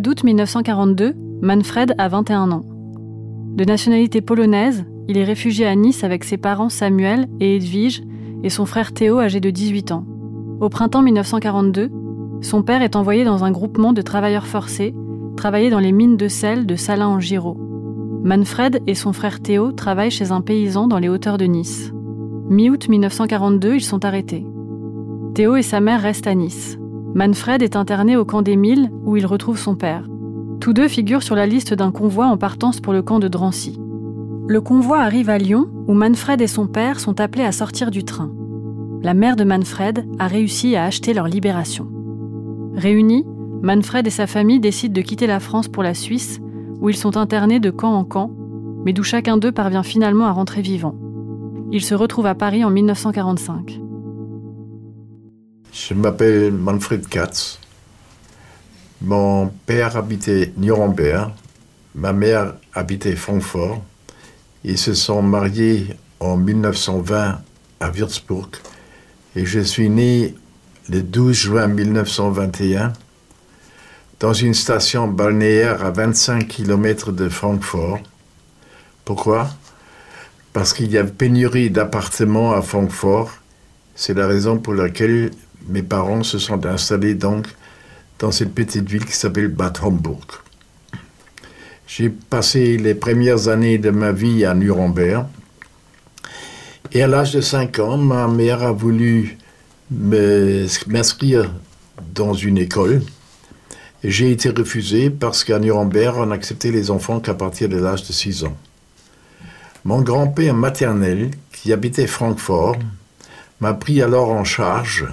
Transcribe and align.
Mois 0.00 0.14
d'août 0.14 0.24
1942, 0.24 1.14
Manfred 1.42 1.94
a 1.98 2.08
21 2.08 2.52
ans. 2.52 2.64
De 3.54 3.64
nationalité 3.64 4.22
polonaise, 4.22 4.86
il 5.08 5.18
est 5.18 5.24
réfugié 5.24 5.66
à 5.66 5.74
Nice 5.74 6.04
avec 6.04 6.24
ses 6.24 6.38
parents 6.38 6.70
Samuel 6.70 7.28
et 7.38 7.56
Edwige 7.56 8.02
et 8.42 8.48
son 8.48 8.64
frère 8.64 8.94
Théo 8.94 9.18
âgé 9.18 9.40
de 9.40 9.50
18 9.50 9.92
ans. 9.92 10.06
Au 10.58 10.70
printemps 10.70 11.02
1942, 11.02 11.90
son 12.40 12.62
père 12.62 12.80
est 12.80 12.96
envoyé 12.96 13.24
dans 13.24 13.44
un 13.44 13.50
groupement 13.50 13.92
de 13.92 14.00
travailleurs 14.00 14.46
forcés, 14.46 14.94
travailler 15.36 15.68
dans 15.68 15.80
les 15.80 15.92
mines 15.92 16.16
de 16.16 16.28
sel 16.28 16.64
de 16.64 16.76
Salins 16.76 17.08
en 17.08 17.20
Giraud. 17.20 17.58
Manfred 18.24 18.80
et 18.86 18.94
son 18.94 19.12
frère 19.12 19.40
Théo 19.40 19.70
travaillent 19.70 20.10
chez 20.10 20.32
un 20.32 20.40
paysan 20.40 20.86
dans 20.86 20.98
les 20.98 21.10
hauteurs 21.10 21.36
de 21.36 21.44
Nice. 21.44 21.92
Mi-août 22.48 22.88
1942, 22.88 23.74
ils 23.74 23.84
sont 23.84 24.06
arrêtés. 24.06 24.46
Théo 25.34 25.56
et 25.56 25.62
sa 25.62 25.80
mère 25.80 26.00
restent 26.00 26.26
à 26.26 26.34
Nice. 26.34 26.79
Manfred 27.14 27.60
est 27.62 27.74
interné 27.74 28.16
au 28.16 28.24
camp 28.24 28.40
des 28.40 28.54
Milles 28.54 28.90
où 29.04 29.16
il 29.16 29.26
retrouve 29.26 29.58
son 29.58 29.74
père. 29.74 30.06
Tous 30.60 30.72
deux 30.72 30.86
figurent 30.86 31.24
sur 31.24 31.34
la 31.34 31.46
liste 31.46 31.74
d'un 31.74 31.90
convoi 31.90 32.26
en 32.26 32.36
partance 32.36 32.80
pour 32.80 32.92
le 32.92 33.02
camp 33.02 33.18
de 33.18 33.26
Drancy. 33.26 33.80
Le 34.46 34.60
convoi 34.60 35.00
arrive 35.00 35.28
à 35.28 35.38
Lyon 35.38 35.68
où 35.88 35.94
Manfred 35.94 36.40
et 36.40 36.46
son 36.46 36.68
père 36.68 37.00
sont 37.00 37.20
appelés 37.20 37.44
à 37.44 37.50
sortir 37.50 37.90
du 37.90 38.04
train. 38.04 38.30
La 39.02 39.14
mère 39.14 39.34
de 39.34 39.42
Manfred 39.42 40.06
a 40.20 40.28
réussi 40.28 40.76
à 40.76 40.84
acheter 40.84 41.12
leur 41.12 41.26
libération. 41.26 41.88
Réunis, 42.76 43.26
Manfred 43.62 44.06
et 44.06 44.10
sa 44.10 44.28
famille 44.28 44.60
décident 44.60 44.94
de 44.94 45.00
quitter 45.00 45.26
la 45.26 45.40
France 45.40 45.66
pour 45.66 45.82
la 45.82 45.94
Suisse 45.94 46.40
où 46.80 46.88
ils 46.88 46.96
sont 46.96 47.16
internés 47.16 47.58
de 47.58 47.70
camp 47.70 47.92
en 47.92 48.04
camp, 48.04 48.30
mais 48.84 48.92
d'où 48.92 49.02
chacun 49.02 49.36
d'eux 49.36 49.52
parvient 49.52 49.82
finalement 49.82 50.26
à 50.26 50.32
rentrer 50.32 50.62
vivant. 50.62 50.94
Ils 51.72 51.82
se 51.84 51.94
retrouvent 51.94 52.26
à 52.26 52.34
Paris 52.34 52.64
en 52.64 52.70
1945. 52.70 53.80
Je 55.72 55.94
m'appelle 55.94 56.52
Manfred 56.52 57.06
Katz. 57.08 57.60
Mon 59.02 59.52
père 59.66 59.96
habitait 59.96 60.52
Nuremberg, 60.56 61.30
ma 61.94 62.12
mère 62.12 62.54
habitait 62.74 63.14
Francfort. 63.14 63.80
Ils 64.64 64.78
se 64.78 64.94
sont 64.94 65.22
mariés 65.22 65.96
en 66.18 66.36
1920 66.36 67.40
à 67.78 67.90
Würzburg 67.90 68.50
et 69.36 69.46
je 69.46 69.60
suis 69.60 69.88
né 69.88 70.34
le 70.88 71.02
12 71.02 71.36
juin 71.36 71.66
1921 71.68 72.92
dans 74.18 74.32
une 74.32 74.54
station 74.54 75.06
balnéaire 75.06 75.84
à 75.84 75.92
25 75.92 76.48
km 76.48 77.12
de 77.12 77.28
Francfort. 77.28 78.00
Pourquoi? 79.04 79.48
Parce 80.52 80.72
qu'il 80.72 80.90
y 80.90 80.98
a 80.98 81.04
pénurie 81.04 81.70
d'appartements 81.70 82.52
à 82.54 82.60
Francfort. 82.60 83.30
C'est 83.94 84.14
la 84.14 84.26
raison 84.26 84.58
pour 84.58 84.74
laquelle 84.74 85.30
mes 85.68 85.82
parents 85.82 86.22
se 86.22 86.38
sont 86.38 86.64
installés 86.66 87.14
donc 87.14 87.46
dans 88.18 88.32
cette 88.32 88.54
petite 88.54 88.88
ville 88.88 89.04
qui 89.04 89.16
s'appelle 89.16 89.48
Bad 89.48 89.78
Homburg. 89.82 90.26
J'ai 91.86 92.08
passé 92.08 92.76
les 92.76 92.94
premières 92.94 93.48
années 93.48 93.78
de 93.78 93.90
ma 93.90 94.12
vie 94.12 94.44
à 94.44 94.54
Nuremberg. 94.54 95.26
Et 96.92 97.02
à 97.02 97.06
l'âge 97.06 97.32
de 97.32 97.40
5 97.40 97.78
ans, 97.80 97.96
ma 97.96 98.28
mère 98.28 98.62
a 98.62 98.72
voulu 98.72 99.38
m'inscrire 99.90 101.50
dans 102.14 102.32
une 102.32 102.58
école. 102.58 103.02
J'ai 104.04 104.30
été 104.30 104.50
refusé 104.50 105.10
parce 105.10 105.44
qu'à 105.44 105.58
Nuremberg, 105.58 106.16
on 106.16 106.30
acceptait 106.30 106.70
les 106.70 106.90
enfants 106.90 107.20
qu'à 107.20 107.34
partir 107.34 107.68
de 107.68 107.76
l'âge 107.76 108.06
de 108.06 108.12
6 108.12 108.44
ans. 108.44 108.56
Mon 109.84 110.00
grand-père 110.00 110.54
maternel, 110.54 111.30
qui 111.52 111.72
habitait 111.72 112.06
Francfort, 112.06 112.76
m'a 113.60 113.74
pris 113.74 114.02
alors 114.02 114.30
en 114.30 114.44
charge 114.44 115.06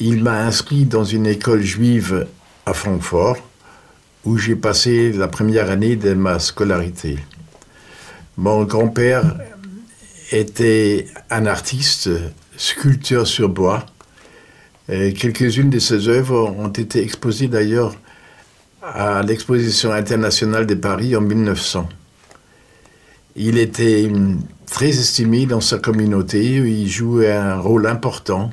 il 0.00 0.22
m'a 0.22 0.40
inscrit 0.46 0.86
dans 0.86 1.04
une 1.04 1.26
école 1.26 1.60
juive 1.60 2.26
à 2.64 2.72
Francfort, 2.72 3.36
où 4.24 4.38
j'ai 4.38 4.56
passé 4.56 5.12
la 5.12 5.28
première 5.28 5.70
année 5.70 5.96
de 5.96 6.14
ma 6.14 6.38
scolarité. 6.38 7.18
Mon 8.38 8.64
grand-père 8.64 9.36
était 10.32 11.06
un 11.28 11.44
artiste, 11.44 12.08
sculpteur 12.56 13.26
sur 13.26 13.50
bois. 13.50 13.84
Quelques-unes 14.88 15.70
de 15.70 15.78
ses 15.78 16.08
œuvres 16.08 16.50
ont 16.58 16.68
été 16.68 17.02
exposées 17.02 17.48
d'ailleurs 17.48 17.94
à 18.82 19.22
l'exposition 19.22 19.92
internationale 19.92 20.66
de 20.66 20.74
Paris 20.74 21.14
en 21.14 21.20
1900. 21.20 21.88
Il 23.36 23.58
était 23.58 24.10
très 24.66 24.88
estimé 24.88 25.44
dans 25.44 25.60
sa 25.60 25.78
communauté, 25.78 26.42
il 26.44 26.88
jouait 26.88 27.32
un 27.32 27.58
rôle 27.60 27.86
important 27.86 28.50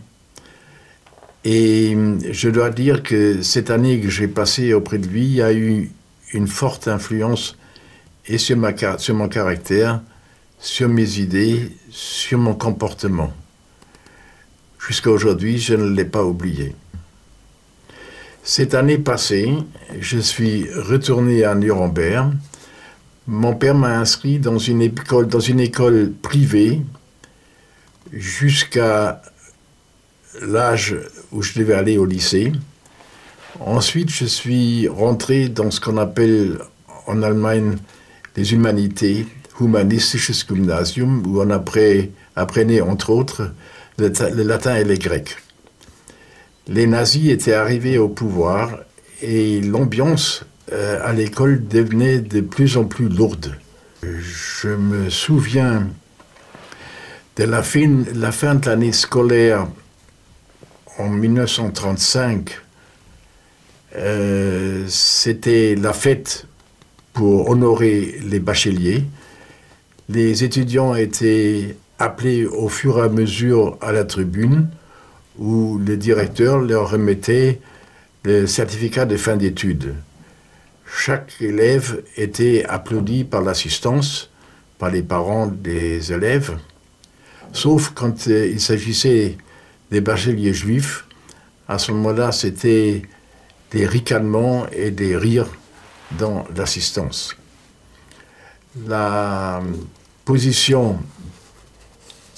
et 1.49 1.95
hum, 1.95 2.19
je 2.29 2.49
dois 2.49 2.69
dire 2.69 3.03
que 3.03 3.41
cette 3.41 3.69
année 3.69 4.01
que 4.01 4.09
j'ai 4.09 4.27
passée 4.27 4.73
auprès 4.73 4.97
de 4.97 5.07
lui 5.07 5.41
a 5.41 5.53
eu 5.53 5.89
une 6.33 6.45
forte 6.45 6.89
influence 6.89 7.57
et 8.25 8.37
sur, 8.37 8.57
mon 8.57 9.29
caractère, 9.29 10.01
sur 10.59 10.89
mes 10.89 11.19
idées, 11.19 11.71
sur 11.89 12.37
mon 12.37 12.53
comportement. 12.53 13.31
Jusqu'à 14.77 15.09
aujourd'hui, 15.09 15.57
je 15.57 15.75
ne 15.75 15.89
l'ai 15.89 16.03
pas 16.03 16.25
oublié. 16.25 16.75
Cette 18.43 18.73
année 18.73 18.97
passée, 18.97 19.53
je 20.01 20.19
suis 20.19 20.69
retourné 20.73 21.45
à 21.45 21.55
Nuremberg. 21.55 22.33
Mon 23.25 23.55
père 23.55 23.75
m'a 23.75 23.97
inscrit 23.97 24.39
dans 24.39 24.57
une 24.57 24.81
école, 24.81 25.27
dans 25.27 25.39
une 25.39 25.61
école 25.61 26.11
privée 26.21 26.81
jusqu'à 28.11 29.21
l'âge 30.41 30.97
où 31.31 31.41
je 31.41 31.59
devais 31.59 31.73
aller 31.73 31.97
au 31.97 32.05
lycée. 32.05 32.51
Ensuite, 33.59 34.09
je 34.09 34.25
suis 34.25 34.87
rentré 34.87 35.49
dans 35.49 35.71
ce 35.71 35.79
qu'on 35.79 35.97
appelle 35.97 36.59
en 37.07 37.23
Allemagne 37.23 37.77
les 38.35 38.53
humanités, 38.53 39.25
Humanistisches 39.59 40.47
Gymnasium, 40.47 41.25
où 41.25 41.41
on 41.41 41.49
apprenait 41.49 42.81
entre 42.81 43.09
autres 43.09 43.51
le, 43.97 44.09
latin 44.43 44.75
et 44.75 44.83
les 44.83 44.99
grec. 44.99 45.37
Les 46.67 46.85
nazis 46.85 47.31
étaient 47.31 47.53
arrivés 47.53 47.97
au 47.97 48.09
pouvoir 48.09 48.77
et 49.21 49.61
l'ambiance 49.61 50.45
euh, 50.71 50.99
à 51.03 51.13
l'école 51.13 51.67
devenait 51.67 52.19
de 52.19 52.41
plus 52.41 52.77
en 52.77 52.83
plus 52.83 53.09
lourde. 53.09 53.55
Je 54.03 54.67
me 54.67 55.09
souviens 55.09 55.87
de 57.37 57.43
la 57.45 57.63
fin 57.63 58.55
de 58.55 58.65
l'année 58.65 58.91
scolaire 58.91 59.67
en 60.97 61.09
1935, 61.09 62.59
euh, 63.95 64.85
c'était 64.87 65.75
la 65.75 65.93
fête 65.93 66.47
pour 67.13 67.49
honorer 67.49 68.19
les 68.23 68.39
bacheliers. 68.39 69.03
Les 70.09 70.43
étudiants 70.43 70.95
étaient 70.95 71.75
appelés 71.99 72.45
au 72.45 72.69
fur 72.69 72.99
et 72.99 73.03
à 73.03 73.09
mesure 73.09 73.77
à 73.81 73.91
la 73.91 74.05
tribune 74.05 74.69
où 75.37 75.77
le 75.77 75.97
directeur 75.97 76.59
leur 76.59 76.91
remettait 76.91 77.59
le 78.23 78.47
certificat 78.47 79.05
de 79.05 79.17
fin 79.17 79.37
d'études. 79.37 79.95
Chaque 80.85 81.33
élève 81.41 82.03
était 82.15 82.65
applaudi 82.67 83.23
par 83.23 83.41
l'assistance, 83.41 84.29
par 84.79 84.89
les 84.89 85.03
parents 85.03 85.47
des 85.47 86.11
élèves, 86.13 86.57
sauf 87.51 87.91
quand 87.93 88.27
euh, 88.27 88.47
il 88.47 88.61
s'agissait 88.61 89.37
des 89.91 90.01
bacheliers 90.01 90.53
juifs. 90.53 91.05
À 91.67 91.79
ce 91.79 91.91
moment-là, 91.91 92.31
c'était 92.31 93.01
des 93.71 93.85
ricanements 93.85 94.67
et 94.71 94.91
des 94.91 95.17
rires 95.17 95.49
dans 96.17 96.45
l'assistance. 96.55 97.35
La 98.87 99.61
position 100.25 100.99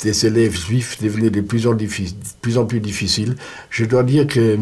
des 0.04 0.26
élèves 0.26 0.56
juifs 0.56 1.02
devenait 1.02 1.30
de 1.30 1.42
plus 1.42 1.68
en, 1.68 1.76
plus, 2.66 2.80
difficile. 2.80 3.36
Je 3.70 3.86
dois 3.86 4.04
dire 4.04 4.28
que 4.28 4.58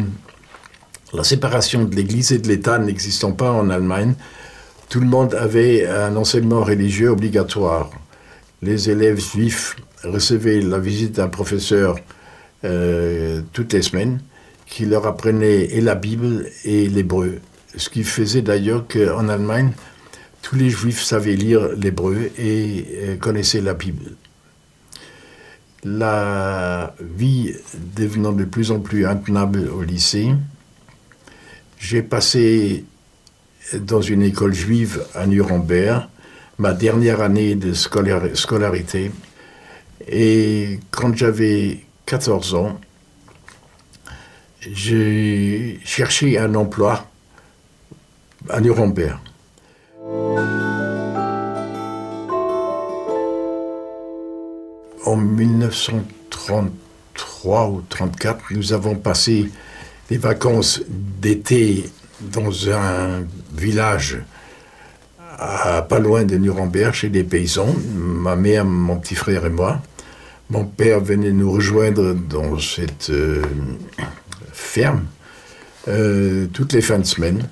la 1.12 1.24
séparation 1.24 1.84
de 1.84 1.94
l'Église 1.94 2.32
et 2.32 2.38
de 2.38 2.48
l'État 2.48 2.78
n'existant 2.78 3.32
pas 3.32 3.52
en 3.52 3.70
Allemagne, 3.70 4.14
tout 4.88 5.00
le 5.00 5.06
monde 5.06 5.34
avait 5.34 5.86
un 5.86 6.16
enseignement 6.16 6.64
religieux 6.64 7.10
obligatoire. 7.10 7.90
Les 8.62 8.90
élèves 8.90 9.20
juifs 9.20 9.76
recevaient 10.02 10.60
la 10.60 10.78
visite 10.78 11.12
d'un 11.12 11.28
professeur 11.28 11.96
euh, 12.64 13.42
toutes 13.52 13.72
les 13.72 13.82
semaines 13.82 14.20
qui 14.66 14.84
leur 14.84 15.06
apprenait 15.06 15.64
et 15.64 15.80
la 15.80 15.94
Bible 15.94 16.46
et 16.64 16.88
l'hébreu. 16.88 17.38
Ce 17.76 17.88
qui 17.88 18.04
faisait 18.04 18.42
d'ailleurs 18.42 18.86
qu'en 18.88 19.28
Allemagne, 19.28 19.72
tous 20.42 20.56
les 20.56 20.70
juifs 20.70 21.02
savaient 21.02 21.36
lire 21.36 21.68
l'hébreu 21.76 22.30
et 22.38 22.84
euh, 22.94 23.16
connaissaient 23.16 23.60
la 23.60 23.74
Bible. 23.74 24.12
La 25.84 26.94
vie 27.00 27.54
devenant 27.96 28.32
de 28.32 28.44
plus 28.44 28.72
en 28.72 28.80
plus 28.80 29.06
intenable 29.06 29.68
au 29.68 29.82
lycée, 29.82 30.34
j'ai 31.78 32.02
passé 32.02 32.84
dans 33.74 34.00
une 34.00 34.22
école 34.22 34.54
juive 34.54 35.04
à 35.14 35.26
Nuremberg 35.26 36.08
ma 36.58 36.72
dernière 36.72 37.20
année 37.20 37.54
de 37.54 37.72
scolarité. 37.72 39.12
Et 40.08 40.80
quand 40.90 41.16
j'avais 41.16 41.84
14 42.08 42.54
ans, 42.54 42.80
j'ai 44.62 45.78
cherché 45.84 46.38
un 46.38 46.54
emploi 46.54 47.04
à 48.48 48.62
Nuremberg. 48.62 49.18
En 55.04 55.16
1933 55.16 57.66
ou 57.66 57.72
1934, 57.72 58.44
nous 58.52 58.72
avons 58.72 58.94
passé 58.94 59.50
des 60.08 60.16
vacances 60.16 60.80
d'été 60.88 61.90
dans 62.22 62.70
un 62.70 63.26
village 63.52 64.22
à, 65.38 65.82
pas 65.82 65.98
loin 65.98 66.24
de 66.24 66.38
Nuremberg, 66.38 66.94
chez 66.94 67.10
des 67.10 67.24
paysans, 67.24 67.76
ma 67.94 68.34
mère, 68.34 68.64
mon 68.64 68.96
petit 68.96 69.14
frère 69.14 69.44
et 69.44 69.50
moi. 69.50 69.82
Mon 70.50 70.64
père 70.64 71.00
venait 71.00 71.32
nous 71.32 71.52
rejoindre 71.52 72.14
dans 72.14 72.58
cette 72.58 73.10
euh, 73.10 73.42
ferme 74.50 75.04
euh, 75.88 76.46
toutes 76.54 76.72
les 76.72 76.80
fins 76.80 76.98
de 76.98 77.04
semaine. 77.04 77.46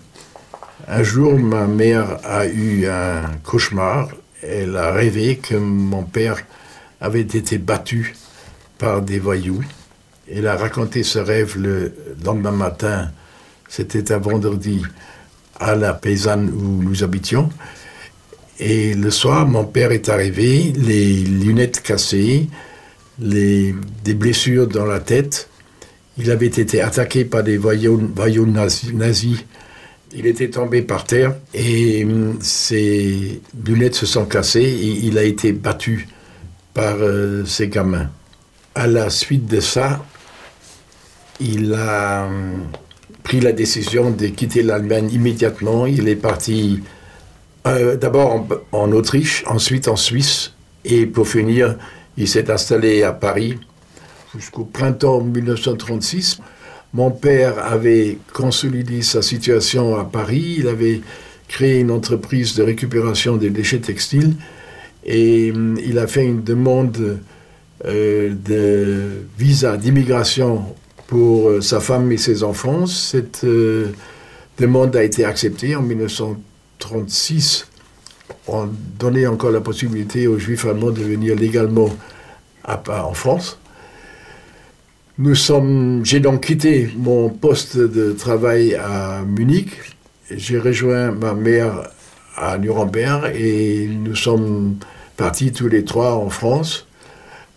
Un 0.89 1.03
jour, 1.03 1.39
ma 1.39 1.67
mère 1.67 2.19
a 2.25 2.47
eu 2.47 2.87
un 2.87 3.21
cauchemar. 3.45 4.09
Elle 4.43 4.79
a 4.79 4.93
rêvé 4.93 5.37
que 5.37 5.57
mon 5.57 6.05
père 6.05 6.39
avait 6.99 7.21
été 7.21 7.59
battu 7.59 8.15
par 8.79 9.03
des 9.03 9.19
voyous. 9.19 9.63
Elle 10.33 10.47
a 10.47 10.57
raconté 10.57 11.03
ce 11.03 11.19
rêve 11.19 11.59
le 11.59 11.93
lendemain 12.25 12.51
matin, 12.51 13.11
c'était 13.69 14.11
un 14.11 14.19
vendredi, 14.19 14.83
à 15.61 15.75
la 15.77 15.93
paysanne 15.93 16.49
où 16.49 16.83
nous 16.83 17.05
habitions. 17.05 17.51
Et 18.59 18.95
le 18.95 19.11
soir, 19.11 19.47
mon 19.47 19.65
père 19.65 19.93
est 19.93 20.09
arrivé, 20.09 20.73
les 20.75 21.25
lunettes 21.25 21.83
cassées, 21.83 22.49
les, 23.19 23.75
des 24.05 24.15
blessures 24.15 24.67
dans 24.67 24.85
la 24.85 25.01
tête. 25.01 25.49
Il 26.19 26.31
avait 26.31 26.47
été 26.47 26.81
attaqué 26.81 27.25
par 27.25 27.43
des 27.43 27.57
voyous, 27.59 28.01
nazis, 28.47 29.45
Il 30.15 30.27
était 30.27 30.49
tombé 30.49 30.83
par 30.83 31.05
terre 31.05 31.35
et 31.53 32.05
hum, 32.05 32.39
ses 32.41 33.41
lunettes 33.65 33.95
se 33.95 34.07
sont 34.07 34.25
cassées 34.25 34.63
et 34.63 35.07
il 35.07 35.19
a 35.19 35.25
été 35.25 35.53
battu 35.53 36.09
par 36.73 36.97
euh, 37.01 37.45
ses 37.45 37.69
gamins. 37.69 38.11
À 38.75 38.87
la 38.87 39.11
suite 39.11 39.47
de 39.47 39.61
ça, 39.61 40.05
il 41.41 41.75
a 41.75 42.25
euh, 42.25 42.57
pris 43.23 43.41
la 43.41 43.53
décision 43.53 44.11
de 44.11 44.27
quitter 44.27 44.63
l'Allemagne 44.63 45.11
immédiatement. 45.13 45.87
Il 45.87 46.09
est 46.09 46.17
parti 46.17 46.81
euh, 47.67 47.97
d'abord 47.97 48.47
en, 48.73 48.93
Autriche, 48.93 49.43
ensuite 49.47 49.89
en 49.89 49.97
Suisse, 49.97 50.53
et 50.85 51.07
pour 51.07 51.29
finir, 51.29 51.77
il 52.17 52.29
s'est 52.29 52.51
installé 52.51 53.03
à 53.03 53.13
Paris 53.13 53.59
jusqu'au 54.35 54.65
printemps 54.65 55.21
1936. 55.21 56.39
Mon 56.93 57.11
père 57.11 57.59
avait 57.59 58.19
consolidé 58.33 59.03
sa 59.03 59.23
situation 59.23 59.99
à 59.99 60.05
Paris, 60.05 60.57
il 60.59 60.69
avait 60.69 61.01
créé 61.49 61.81
une 61.81 61.91
entreprise 61.91 62.55
de 62.55 62.63
récupération 62.63 63.37
des 63.37 63.51
déchets 63.51 63.81
textiles 63.81 64.35
et 65.05 65.53
euh, 65.55 65.75
il 65.85 65.99
a 65.99 66.07
fait 66.07 66.25
une 66.25 66.43
demande 66.43 67.19
de 67.85 69.27
visa 69.39 69.77
d'immigration 69.77 70.75
pour 71.07 71.49
euh, 71.49 71.61
sa 71.61 71.81
femme 71.81 72.11
et 72.13 72.17
ses 72.17 72.43
enfants. 72.43 72.87
Cette 72.87 73.45
euh, 73.45 73.93
demande 74.59 74.97
a 74.97 75.03
été 75.03 75.25
acceptée 75.25 75.77
en 75.77 75.83
1936. 75.83 77.69
On 78.49 78.69
donnait 78.99 79.27
encore 79.27 79.51
la 79.51 79.61
possibilité 79.61 80.27
aux 80.27 80.39
Juifs 80.39 80.65
allemands 80.65 80.91
de 80.91 81.03
venir 81.03 81.37
légalement 81.37 81.91
en 82.65 83.13
France. 83.13 83.59
Nous 85.19 85.35
sommes, 85.35 86.05
j'ai 86.05 86.21
donc 86.21 86.45
quitté 86.45 86.91
mon 86.97 87.31
poste 87.31 87.79
de 87.79 88.13
travail 88.13 88.75
à 88.75 89.23
Munich. 89.23 89.71
J'ai 90.31 90.59
rejoint 90.59 91.11
ma 91.11 91.33
mère 91.33 91.89
à 92.37 92.59
Nuremberg 92.59 93.33
et 93.35 93.89
nous 93.89 94.15
sommes 94.15 94.77
partis 95.17 95.53
tous 95.53 95.69
les 95.69 95.85
trois 95.85 96.17
en 96.17 96.29
France. 96.29 96.87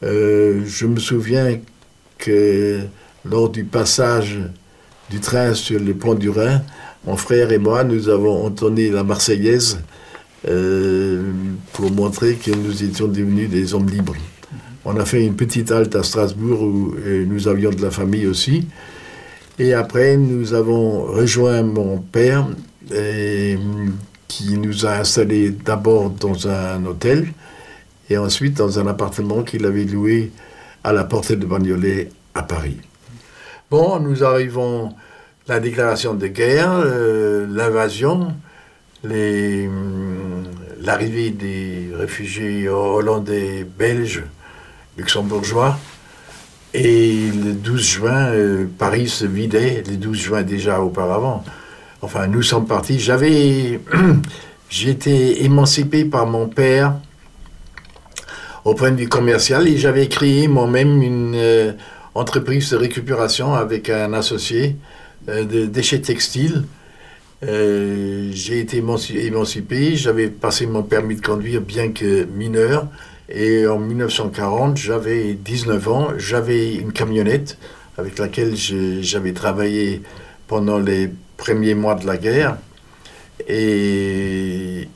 Euh, 0.03 0.61
je 0.65 0.85
me 0.85 0.99
souviens 0.99 1.59
que 2.17 2.79
lors 3.25 3.49
du 3.49 3.65
passage 3.65 4.39
du 5.09 5.19
train 5.19 5.53
sur 5.53 5.79
le 5.79 5.93
pont 5.93 6.13
du 6.13 6.29
Rhin, 6.29 6.61
mon 7.05 7.17
frère 7.17 7.51
et 7.51 7.57
moi, 7.57 7.83
nous 7.83 8.07
avons 8.07 8.45
entonné 8.45 8.89
la 8.89 9.03
Marseillaise 9.03 9.79
pour 10.43 11.91
montrer 11.91 12.35
que 12.35 12.51
nous 12.51 12.83
étions 12.83 13.07
devenus 13.07 13.49
des 13.49 13.73
hommes 13.73 13.89
libres. 13.89 14.15
On 14.85 14.97
a 14.97 15.05
fait 15.05 15.25
une 15.25 15.35
petite 15.35 15.71
halte 15.71 15.95
à 15.95 16.03
Strasbourg 16.03 16.61
où 16.61 16.95
euh, 17.05 17.25
nous 17.25 17.47
avions 17.47 17.69
de 17.69 17.81
la 17.81 17.91
famille 17.91 18.25
aussi. 18.25 18.65
Et 19.59 19.73
après, 19.73 20.15
nous 20.15 20.53
avons 20.53 21.03
rejoint 21.03 21.63
mon 21.63 21.97
père 21.97 22.47
qui 24.27 24.57
nous 24.57 24.85
a 24.85 24.99
installés 24.99 25.51
d'abord 25.51 26.09
dans 26.09 26.47
un 26.47 26.85
hôtel 26.85 27.27
et 28.09 28.17
ensuite 28.17 28.55
dans 28.55 28.79
un 28.79 28.87
appartement 28.87 29.43
qu'il 29.43 29.65
avait 29.65 29.83
loué 29.83 30.31
à 30.83 30.93
la 30.93 31.03
portée 31.03 31.35
de 31.35 31.45
Bagnolet 31.45 32.09
à 32.33 32.43
Paris. 32.43 32.77
Bon, 33.69 33.99
nous 33.99 34.23
arrivons 34.23 34.93
la 35.47 35.59
déclaration 35.59 36.13
de 36.13 36.27
guerre, 36.27 36.71
euh, 36.71 37.45
l'invasion, 37.49 38.33
l'arrivée 40.81 41.31
des 41.31 41.89
réfugiés 41.95 42.67
hollandais, 42.69 43.65
belges, 43.77 44.23
luxembourgeois. 44.97 45.77
Et 46.73 47.31
le 47.31 47.53
12 47.53 47.81
juin, 47.83 48.27
euh, 48.27 48.65
Paris 48.77 49.07
se 49.07 49.25
vidait, 49.25 49.83
le 49.87 49.97
12 49.97 50.17
juin 50.17 50.43
déjà 50.43 50.81
auparavant. 50.81 51.43
Enfin, 52.01 52.27
nous 52.27 52.43
sommes 52.43 52.67
partis. 52.67 52.99
J'avais. 52.99 53.79
J'étais 54.69 55.43
émancipé 55.43 56.05
par 56.05 56.27
mon 56.27 56.47
père 56.47 56.93
au 58.65 58.75
point 58.75 58.91
de 58.91 58.97
vue 58.97 59.09
commercial 59.09 59.67
et 59.67 59.77
j'avais 59.77 60.07
créé 60.07 60.47
moi-même 60.47 61.01
une. 61.01 61.33
Euh, 61.35 61.71
entreprise 62.15 62.71
de 62.71 62.77
récupération 62.77 63.53
avec 63.53 63.89
un 63.89 64.13
associé 64.13 64.75
euh, 65.27 65.43
de 65.45 65.65
déchets 65.65 66.01
textiles. 66.01 66.63
Euh, 67.43 68.29
j'ai 68.33 68.59
été 68.59 68.77
émancipé, 68.77 69.95
j'avais 69.95 70.27
passé 70.27 70.67
mon 70.67 70.83
permis 70.83 71.15
de 71.15 71.21
conduire 71.21 71.61
bien 71.61 71.91
que 71.91 72.25
mineur. 72.25 72.87
Et 73.29 73.67
en 73.67 73.79
1940, 73.79 74.77
j'avais 74.77 75.33
19 75.33 75.87
ans, 75.87 76.07
j'avais 76.17 76.75
une 76.75 76.91
camionnette 76.91 77.57
avec 77.97 78.17
laquelle 78.17 78.55
j'avais 78.55 79.33
travaillé 79.33 80.01
pendant 80.47 80.79
les 80.79 81.11
premiers 81.37 81.75
mois 81.75 81.95
de 81.95 82.07
la 82.07 82.17
guerre. 82.17 82.57
Et 83.47 84.87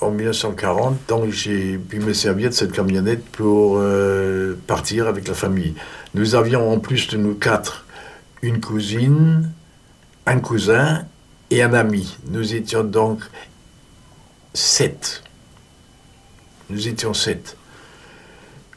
en 0.00 0.10
1940, 0.10 0.98
donc 1.08 1.30
j'ai 1.30 1.78
pu 1.78 2.00
me 2.00 2.12
servir 2.12 2.50
de 2.50 2.54
cette 2.54 2.72
camionnette 2.72 3.24
pour 3.24 3.78
euh, 3.78 4.54
partir 4.66 5.08
avec 5.08 5.26
la 5.26 5.34
famille. 5.34 5.74
Nous 6.14 6.34
avions 6.34 6.70
en 6.72 6.78
plus 6.78 7.08
de 7.08 7.16
nous 7.16 7.34
quatre 7.34 7.86
une 8.42 8.60
cousine, 8.60 9.50
un 10.26 10.40
cousin 10.40 11.04
et 11.50 11.62
un 11.62 11.74
ami. 11.74 12.16
Nous 12.28 12.54
étions 12.54 12.84
donc 12.84 13.20
sept. 14.54 15.22
Nous 16.68 16.88
étions 16.88 17.14
sept. 17.14 17.56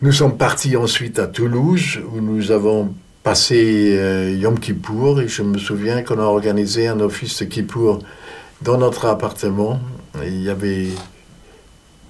Nous 0.02 0.12
sommes 0.12 0.38
partis 0.38 0.76
ensuite 0.76 1.20
à 1.20 1.28
Toulouse 1.28 2.00
où 2.12 2.20
nous 2.20 2.52
avons 2.52 2.94
passé 3.24 3.96
euh, 3.98 4.32
Yom 4.32 4.60
Kippour 4.60 5.22
et 5.22 5.28
je 5.28 5.44
me 5.44 5.58
souviens 5.58 6.02
qu'on 6.02 6.20
a 6.20 6.24
organisé 6.24 6.88
un 6.88 7.00
office 7.00 7.40
de 7.40 7.46
Kippour 7.46 8.00
dans 8.62 8.78
notre 8.78 9.06
appartement. 9.06 9.80
il 10.26 10.42
y 10.42 10.50
avait 10.50 10.90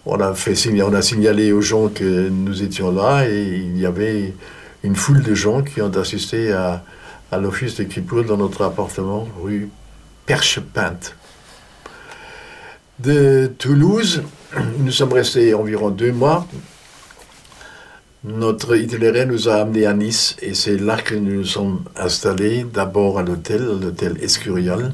on 0.05 0.19
a, 0.19 0.33
fait, 0.33 0.55
on 0.81 0.93
a 0.93 1.01
signalé 1.01 1.51
aux 1.51 1.61
gens 1.61 1.87
que 1.87 2.29
nous 2.29 2.61
étions 2.61 2.91
là 2.91 3.25
et 3.29 3.43
il 3.43 3.77
y 3.79 3.85
avait 3.85 4.33
une 4.83 4.95
foule 4.95 5.23
de 5.23 5.33
gens 5.33 5.61
qui 5.61 5.81
ont 5.81 5.95
assisté 5.97 6.51
à, 6.51 6.83
l'office 7.31 7.77
de 7.77 7.83
Kippour 7.83 8.25
dans 8.25 8.37
notre 8.37 8.63
appartement, 8.63 9.27
rue 9.41 9.69
Perchepinte. 10.25 11.15
De 12.99 13.51
Toulouse, 13.57 14.23
nous 14.79 14.91
sommes 14.91 15.13
restés 15.13 15.53
environ 15.53 15.89
deux 15.89 16.11
mois. 16.11 16.47
Notre 18.23 18.77
itinéraire 18.77 19.27
nous 19.27 19.49
a 19.49 19.55
amenés 19.55 19.85
à 19.85 19.93
Nice 19.93 20.37
et 20.41 20.53
c'est 20.53 20.77
là 20.77 20.97
que 20.97 21.15
nous 21.15 21.39
nous 21.39 21.45
sommes 21.45 21.83
installés, 21.97 22.63
d'abord 22.63 23.19
à 23.19 23.23
l'hôtel, 23.23 23.65
l'hôtel 23.81 24.17
Escurial. 24.21 24.93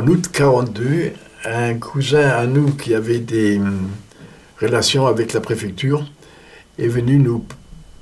en 0.00 0.06
août 0.06 0.30
42, 0.32 1.12
un 1.44 1.74
cousin 1.74 2.30
à 2.30 2.46
nous 2.46 2.72
qui 2.72 2.94
avait 2.94 3.18
des 3.18 3.60
relations 4.60 5.06
avec 5.06 5.32
la 5.32 5.40
préfecture 5.40 6.04
est 6.78 6.88
venu 6.88 7.18
nous 7.18 7.44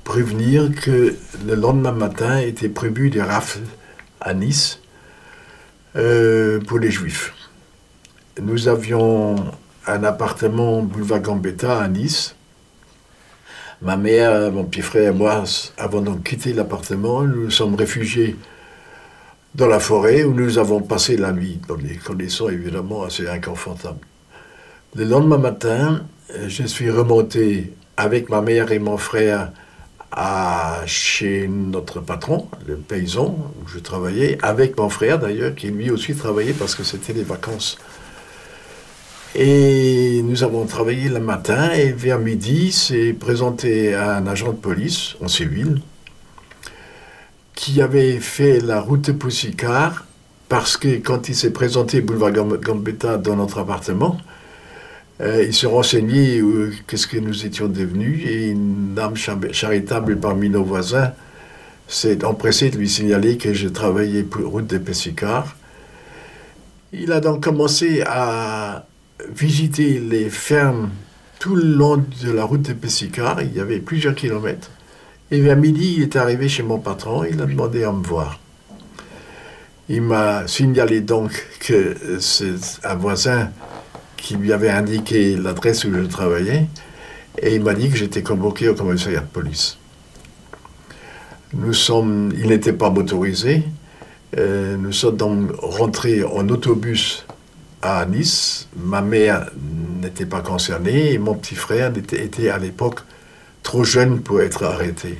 prévenir 0.03 0.71
que 0.81 1.15
le 1.45 1.55
lendemain 1.55 1.91
matin 1.91 2.39
était 2.39 2.69
prévu 2.69 3.09
des 3.09 3.21
rafles 3.21 3.61
à 4.21 4.33
Nice 4.33 4.79
euh, 5.95 6.59
pour 6.61 6.79
les 6.79 6.91
juifs. 6.91 7.33
Nous 8.41 8.67
avions 8.67 9.35
un 9.87 10.03
appartement 10.03 10.81
boulevard 10.81 11.21
Gambetta 11.21 11.79
à 11.79 11.87
Nice. 11.87 12.35
Ma 13.81 13.95
mère, 13.95 14.51
mon 14.51 14.65
petit 14.65 14.81
frère 14.81 15.11
et 15.11 15.15
moi 15.15 15.43
avons 15.77 16.01
donc 16.01 16.23
quitté 16.23 16.53
l'appartement. 16.53 17.23
Nous 17.23 17.45
nous 17.45 17.51
sommes 17.51 17.75
réfugiés 17.75 18.35
dans 19.55 19.67
la 19.67 19.79
forêt 19.79 20.23
où 20.23 20.33
nous 20.33 20.57
avons 20.57 20.81
passé 20.81 21.17
la 21.17 21.31
nuit, 21.31 21.59
dans 21.67 21.75
des 21.75 21.95
conditions 21.95 22.49
évidemment 22.49 23.03
assez 23.03 23.27
inconfortables. 23.27 24.05
Le 24.95 25.05
lendemain 25.05 25.37
matin, 25.37 26.01
je 26.47 26.63
suis 26.63 26.89
remonté 26.89 27.73
avec 27.97 28.29
ma 28.29 28.41
mère 28.41 28.71
et 28.71 28.79
mon 28.79 28.97
frère 28.97 29.51
à 30.11 30.81
chez 30.85 31.47
notre 31.47 31.99
patron, 31.99 32.47
le 32.67 32.75
paysan 32.75 33.37
où 33.61 33.67
je 33.67 33.79
travaillais, 33.79 34.37
avec 34.41 34.77
mon 34.77 34.89
frère 34.89 35.19
d'ailleurs, 35.19 35.55
qui 35.55 35.67
lui 35.67 35.91
aussi 35.91 36.15
travaillait 36.15 36.53
parce 36.53 36.75
que 36.75 36.83
c'était 36.83 37.13
les 37.13 37.23
vacances. 37.23 37.77
Et 39.35 40.21
nous 40.23 40.43
avons 40.43 40.65
travaillé 40.65 41.09
le 41.09 41.19
matin 41.19 41.71
et 41.71 41.91
vers 41.91 42.17
midi, 42.17 42.71
s'est 42.71 43.13
présenté 43.13 43.93
un 43.93 44.25
agent 44.25 44.53
de 44.53 44.57
police 44.57 45.15
en 45.21 45.27
civil 45.27 45.81
qui 47.53 47.81
avait 47.81 48.19
fait 48.19 48.59
la 48.59 48.81
route 48.81 49.11
Poussicard 49.11 50.05
parce 50.47 50.77
que 50.77 50.97
quand 50.97 51.29
il 51.29 51.35
s'est 51.35 51.51
présenté 51.51 52.01
boulevard 52.01 52.31
Gambetta 52.31 53.17
dans 53.17 53.35
notre 53.35 53.59
appartement, 53.59 54.17
euh, 55.21 55.43
il 55.43 55.53
se 55.53 55.67
renseignait 55.67 56.39
euh, 56.39 56.71
qu'est-ce 56.87 57.07
que 57.07 57.17
nous 57.17 57.45
étions 57.45 57.67
devenus 57.67 58.25
et 58.25 58.47
une 58.49 58.93
dame 58.95 59.15
charitable 59.15 60.17
parmi 60.17 60.49
nos 60.49 60.63
voisins 60.63 61.11
s'est 61.87 62.23
empressée 62.23 62.69
de 62.69 62.77
lui 62.77 62.87
signaler 62.87 63.37
que 63.37 63.53
je 63.53 63.67
travaillais 63.67 64.23
pour 64.23 64.49
route 64.49 64.67
de 64.67 64.77
Pessicard. 64.77 65.55
Il 66.93 67.11
a 67.11 67.19
donc 67.19 67.43
commencé 67.43 68.03
à 68.05 68.85
visiter 69.35 69.99
les 69.99 70.29
fermes 70.29 70.89
tout 71.39 71.55
le 71.55 71.63
long 71.63 71.97
de 71.97 72.31
la 72.31 72.45
route 72.45 72.61
de 72.61 72.73
Pessicard. 72.73 73.41
Il 73.41 73.53
y 73.53 73.59
avait 73.59 73.79
plusieurs 73.79 74.15
kilomètres. 74.15 74.71
Et 75.31 75.41
vers 75.41 75.57
midi, 75.57 75.95
il 75.97 76.03
est 76.03 76.15
arrivé 76.15 76.47
chez 76.47 76.63
mon 76.63 76.79
patron, 76.79 77.23
il 77.23 77.41
a 77.41 77.45
demandé 77.45 77.83
à 77.83 77.91
me 77.91 78.03
voir. 78.03 78.39
Il 79.89 80.03
m'a 80.03 80.47
signalé 80.47 81.01
donc 81.01 81.31
que 81.59 81.95
c'est 82.19 82.55
un 82.83 82.95
voisin 82.95 83.51
qui 84.21 84.35
lui 84.35 84.53
avait 84.53 84.69
indiqué 84.69 85.35
l'adresse 85.35 85.83
où 85.85 85.93
je 85.93 86.01
travaillais, 86.01 86.67
et 87.41 87.55
il 87.55 87.63
m'a 87.63 87.73
dit 87.73 87.89
que 87.89 87.97
j'étais 87.97 88.23
convoqué 88.23 88.69
au 88.69 88.75
commissariat 88.75 89.21
de 89.21 89.27
police. 89.27 89.77
Nous 91.53 91.73
sommes, 91.73 92.31
il 92.37 92.47
n'était 92.47 92.73
pas 92.73 92.89
motorisé, 92.89 93.63
euh, 94.37 94.77
nous 94.77 94.91
sommes 94.91 95.17
donc 95.17 95.51
rentrés 95.57 96.23
en 96.23 96.47
autobus 96.49 97.25
à 97.81 98.05
Nice. 98.05 98.67
Ma 98.77 99.01
mère 99.01 99.49
n'était 100.01 100.25
pas 100.25 100.41
concernée 100.41 101.13
et 101.13 101.17
mon 101.17 101.33
petit 101.33 101.55
frère 101.55 101.91
était, 101.97 102.49
à 102.49 102.57
l'époque 102.57 102.99
trop 103.63 103.83
jeune 103.83 104.21
pour 104.21 104.41
être 104.41 104.63
arrêté. 104.63 105.17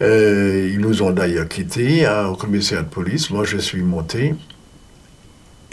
Euh, 0.00 0.68
ils 0.72 0.80
nous 0.80 1.02
ont 1.02 1.12
d'ailleurs 1.12 1.46
quittés 1.46 2.06
hein, 2.06 2.26
au 2.26 2.34
commissariat 2.34 2.82
de 2.82 2.88
police. 2.88 3.30
Moi, 3.30 3.44
je 3.44 3.58
suis 3.58 3.82
monté. 3.82 4.34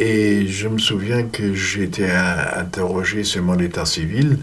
Et 0.02 0.48
je 0.48 0.70
me 0.70 0.78
souviens 0.78 1.24
que 1.24 1.54
j'ai 1.54 1.84
été 1.84 2.10
interrogé 2.10 3.26
sur 3.26 3.44
mon 3.44 3.60
état 3.60 3.86
civil. 3.86 4.38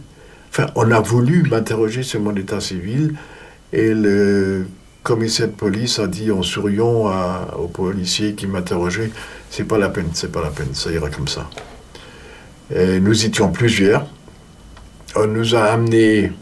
Enfin, 0.50 0.66
on 0.74 0.90
a 0.90 1.00
voulu 1.00 1.44
m'interroger 1.48 2.02
sur 2.02 2.20
mon 2.20 2.36
état 2.36 2.60
civil. 2.60 3.14
Et 3.72 3.94
le 3.94 4.66
commissaire 5.02 5.48
de 5.48 5.52
police 5.52 5.98
a 5.98 6.08
dit 6.08 6.30
en 6.30 6.42
souriant 6.42 7.10
au 7.58 7.68
policier 7.68 8.34
qui 8.34 8.46
m'interrogeait 8.46 9.10
C'est 9.48 9.64
pas 9.64 9.78
la 9.78 9.88
peine, 9.88 10.10
c'est 10.12 10.30
pas 10.30 10.42
la 10.42 10.50
peine, 10.50 10.74
ça 10.74 10.92
ira 10.92 11.08
comme 11.08 11.26
ça. 11.26 11.48
Nous 12.74 13.24
étions 13.24 13.50
plusieurs. 13.50 14.06
On 15.14 15.26
nous 15.26 15.54
a 15.54 15.62
amenés 15.64 16.32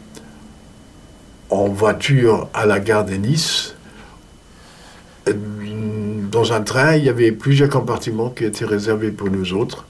en 1.49 1.69
voiture 1.69 2.49
à 2.53 2.65
la 2.65 2.81
gare 2.81 3.05
de 3.05 3.13
Nice. 3.13 3.75
Dans 6.35 6.51
un 6.51 6.59
train, 6.59 6.97
il 6.97 7.05
y 7.05 7.07
avait 7.07 7.31
plusieurs 7.31 7.69
compartiments 7.69 8.29
qui 8.29 8.43
étaient 8.43 8.65
réservés 8.65 9.11
pour 9.11 9.29
nous 9.29 9.53
autres. 9.53 9.85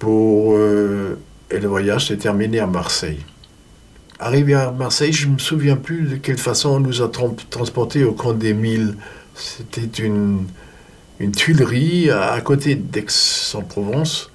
Pour, 0.00 0.56
euh, 0.56 1.16
et 1.48 1.60
le 1.60 1.68
voyage 1.68 2.08
s'est 2.08 2.16
terminé 2.16 2.58
à 2.58 2.66
Marseille. 2.66 3.20
Arrivé 4.18 4.54
à 4.54 4.72
Marseille, 4.72 5.12
je 5.12 5.28
ne 5.28 5.34
me 5.34 5.38
souviens 5.38 5.76
plus 5.76 6.02
de 6.08 6.16
quelle 6.16 6.38
façon 6.38 6.70
on 6.70 6.80
nous 6.80 7.02
a 7.02 7.10
transportés 7.50 8.02
au 8.02 8.14
camp 8.14 8.32
des 8.32 8.52
Milles. 8.52 8.96
C'était 9.36 10.02
une, 10.02 10.44
une 11.20 11.30
tuilerie 11.30 12.10
à, 12.10 12.40
côté 12.40 12.74
d'Aix-en-Provence 12.74 14.32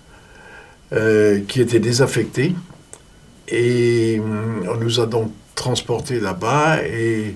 euh, 0.93 1.41
qui 1.49 1.59
était 1.59 1.81
désaffectée. 1.81 2.55
Et 3.49 4.21
hum, 4.23 4.65
on 4.71 4.77
nous 4.77 5.01
a 5.01 5.05
donc 5.05 5.33
transportés 5.53 6.21
là-bas 6.21 6.81
et 6.81 7.35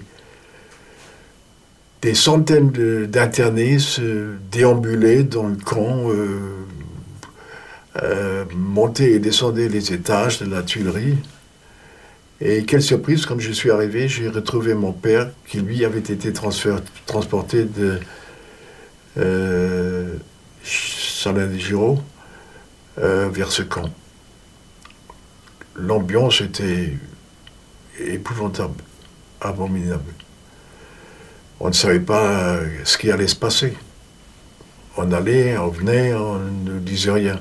des 2.02 2.14
centaines 2.14 2.72
d'internés 3.08 3.80
se 3.80 4.36
déambulaient 4.52 5.24
dans 5.24 5.48
le 5.48 5.56
camp, 5.56 6.10
euh, 6.10 6.40
euh, 8.04 8.46
montaient 8.56 9.14
et 9.14 9.20
descendaient 9.20 9.70
les 9.70 9.94
étages 9.94 10.40
de 10.40 10.50
la 10.50 10.62
Tuilerie. 10.62 11.18
Et 12.40 12.66
quelle 12.66 12.84
surprise, 12.84 13.26
quand 13.26 13.40
je 13.40 13.52
suis 13.52 13.72
arrivé, 13.72 14.08
j'ai 14.08 14.30
retrouvé 14.30 14.76
mon 14.76 14.94
père 14.94 15.32
qui, 15.48 15.60
lui, 15.60 15.84
avait 15.84 16.00
été 16.00 16.32
transporté 16.32 17.66
de 17.66 18.00
euh, 19.18 20.14
Salin 20.64 21.48
de 21.48 21.58
Giraud 21.58 22.00
euh, 23.00 23.30
vers 23.30 23.52
ce 23.52 23.64
camp. 23.64 23.90
L'ambiance 25.76 26.42
était 26.42 26.94
épouvantable, 28.00 28.84
abominable. 29.42 30.14
On 31.60 31.70
ne 31.70 31.74
savait 31.74 32.00
pas 32.00 32.56
euh, 32.56 32.68
ce 32.84 32.98
qui 32.98 33.12
allait 33.12 33.28
se 33.28 33.36
passer. 33.36 33.74
On 34.96 35.12
allait, 35.12 35.58
on 35.58 35.70
venait, 35.70 36.14
on 36.14 36.40
ne 36.40 36.80
disait 36.80 37.12
rien. 37.12 37.40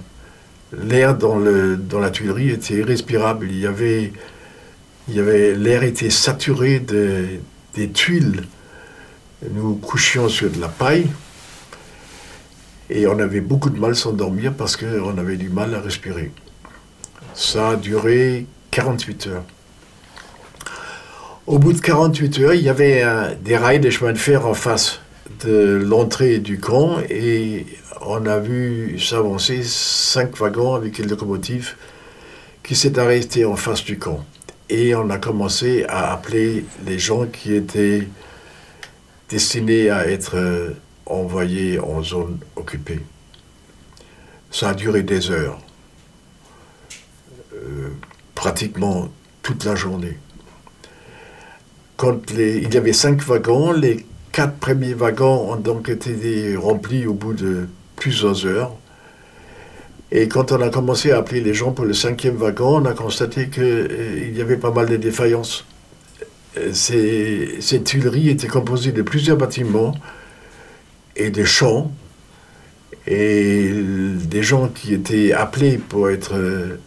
L'air 0.73 1.17
dans, 1.17 1.39
la 1.39 2.11
tuilerie 2.11 2.51
était 2.51 2.75
irrespirable. 2.75 3.49
Il 3.51 3.59
y 3.59 3.67
avait, 3.67 5.55
l'air 5.55 5.83
était 5.83 6.11
saturé 6.11 6.81
de, 6.81 7.27
des 7.75 7.91
tuiles. 7.91 8.45
Nous 9.51 9.77
couchions 9.77 10.29
sur 10.29 10.51
de 10.51 10.61
la 10.61 10.69
paille. 10.69 11.09
Et 12.89 13.07
on 13.07 13.19
avait 13.19 13.41
beaucoup 13.41 13.71
de 13.71 13.79
mal 13.79 13.93
à 13.93 13.95
s'endormir 13.95 14.55
parce 14.55 14.77
qu'on 14.77 15.19
avait 15.19 15.37
du 15.37 15.49
mal 15.49 15.75
à 15.75 15.81
respirer. 15.81 16.31
Ça 17.35 17.71
a 17.71 17.77
duré 17.77 18.47
48 18.71 19.27
heures. 19.29 19.45
Au 21.47 21.61
bout 21.61 21.73
de 21.73 21.81
48 21.81 22.41
heures, 22.41 22.55
il 22.55 22.63
y 22.63 22.69
avait 22.69 23.05
des 23.41 23.57
rails 23.57 23.79
de 23.79 23.89
chemin 23.89 24.13
de 24.13 24.19
fer 24.19 24.49
en 24.49 24.55
face 24.55 24.99
de 25.45 25.81
l'entrée 25.81 26.41
du 26.41 26.59
camp 26.59 26.99
et 27.09 27.67
on 28.01 28.27
a 28.27 28.41
vu 28.41 28.99
s'avancer 28.99 29.63
cinq 29.63 30.37
wagons 30.39 30.75
avec 30.75 30.99
une 30.99 31.09
locomotive 31.09 31.77
qui 32.65 32.75
s'est 32.75 32.99
arrêtée 32.99 33.45
en 33.45 33.55
face 33.55 33.85
du 33.85 33.97
camp. 33.97 34.25
Et 34.71 34.97
on 34.97 35.09
a 35.09 35.19
commencé 35.19 35.85
à 35.89 36.13
appeler 36.13 36.65
les 36.85 36.99
gens 36.99 37.27
qui 37.27 37.55
étaient 37.55 38.09
destinés 39.29 39.89
à 39.89 40.09
être 40.09 40.37
euh, 40.37 40.71
envoyés 41.07 41.79
en 41.79 42.03
zone 42.03 42.41
occupée. 42.57 43.03
Ça 44.51 44.71
a 44.71 44.75
duré 44.75 45.05
des 45.05 45.31
heures, 45.31 45.61
euh, 47.55 47.91
pratiquement 48.35 49.09
toute 49.43 49.65
la 49.65 49.77
journée. 49.77 50.19
Quand 51.97 52.31
il 52.31 52.73
y 52.73 52.77
avait 52.77 52.93
cinq 52.93 53.23
wagons, 53.23 53.73
les 53.73 54.05
quatre 54.33 54.57
premiers 54.57 54.93
wagons 54.93 55.53
ont 55.53 55.57
donc 55.57 55.89
été 55.89 56.55
remplis 56.57 57.07
au 57.07 57.15
bout 57.15 57.33
de 57.33 57.69
plusieurs 57.97 58.45
heures. 58.45 58.77
Et 60.13 60.29
quand 60.29 60.53
on 60.53 60.61
a 60.61 60.69
commencé 60.69 61.11
à 61.11 61.19
appeler 61.19 61.41
les 61.41 61.55
gens 61.55 61.73
pour 61.73 61.85
le 61.85 61.95
cinquième 61.95 62.37
wagon, 62.37 62.83
on 62.83 62.85
a 62.85 62.93
constaté 62.93 63.49
qu'il 63.49 63.63
euh, 63.63 64.31
y 64.33 64.41
avait 64.41 64.57
pas 64.57 64.71
mal 64.71 64.87
de 64.89 64.97
défaillances. 64.97 65.65
Euh, 66.59 66.73
ces, 66.73 67.83
tuileries 67.83 68.29
étaient 68.29 68.47
composées 68.47 68.93
de 68.93 69.03
plusieurs 69.03 69.37
bâtiments 69.37 69.95
et 71.17 71.31
de 71.31 71.45
champs. 71.45 71.91
Et 73.09 73.71
des 73.73 74.43
gens 74.43 74.69
qui 74.69 74.93
étaient 74.93 75.33
appelés 75.33 75.79
pour 75.79 76.11
être 76.11 76.35
euh, 76.35 76.79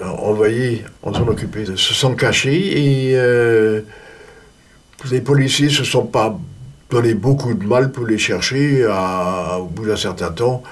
envoyés 0.00 0.84
en 1.02 1.12
zone 1.14 1.28
occupée 1.28 1.64
se 1.64 1.76
sont 1.76 2.14
cachés 2.14 3.10
et 3.10 3.16
les 5.10 5.20
policiers 5.20 5.68
se 5.68 5.84
sont 5.84 6.06
pas 6.06 6.38
donné 6.90 7.14
beaucoup 7.14 7.54
de 7.54 7.66
mal 7.66 7.92
pour 7.92 8.06
les 8.06 8.18
chercher. 8.18 8.86
au 8.86 9.66
bout 9.66 9.86
d'un 9.86 9.96
certain 9.96 10.30
temps, 10.30 10.62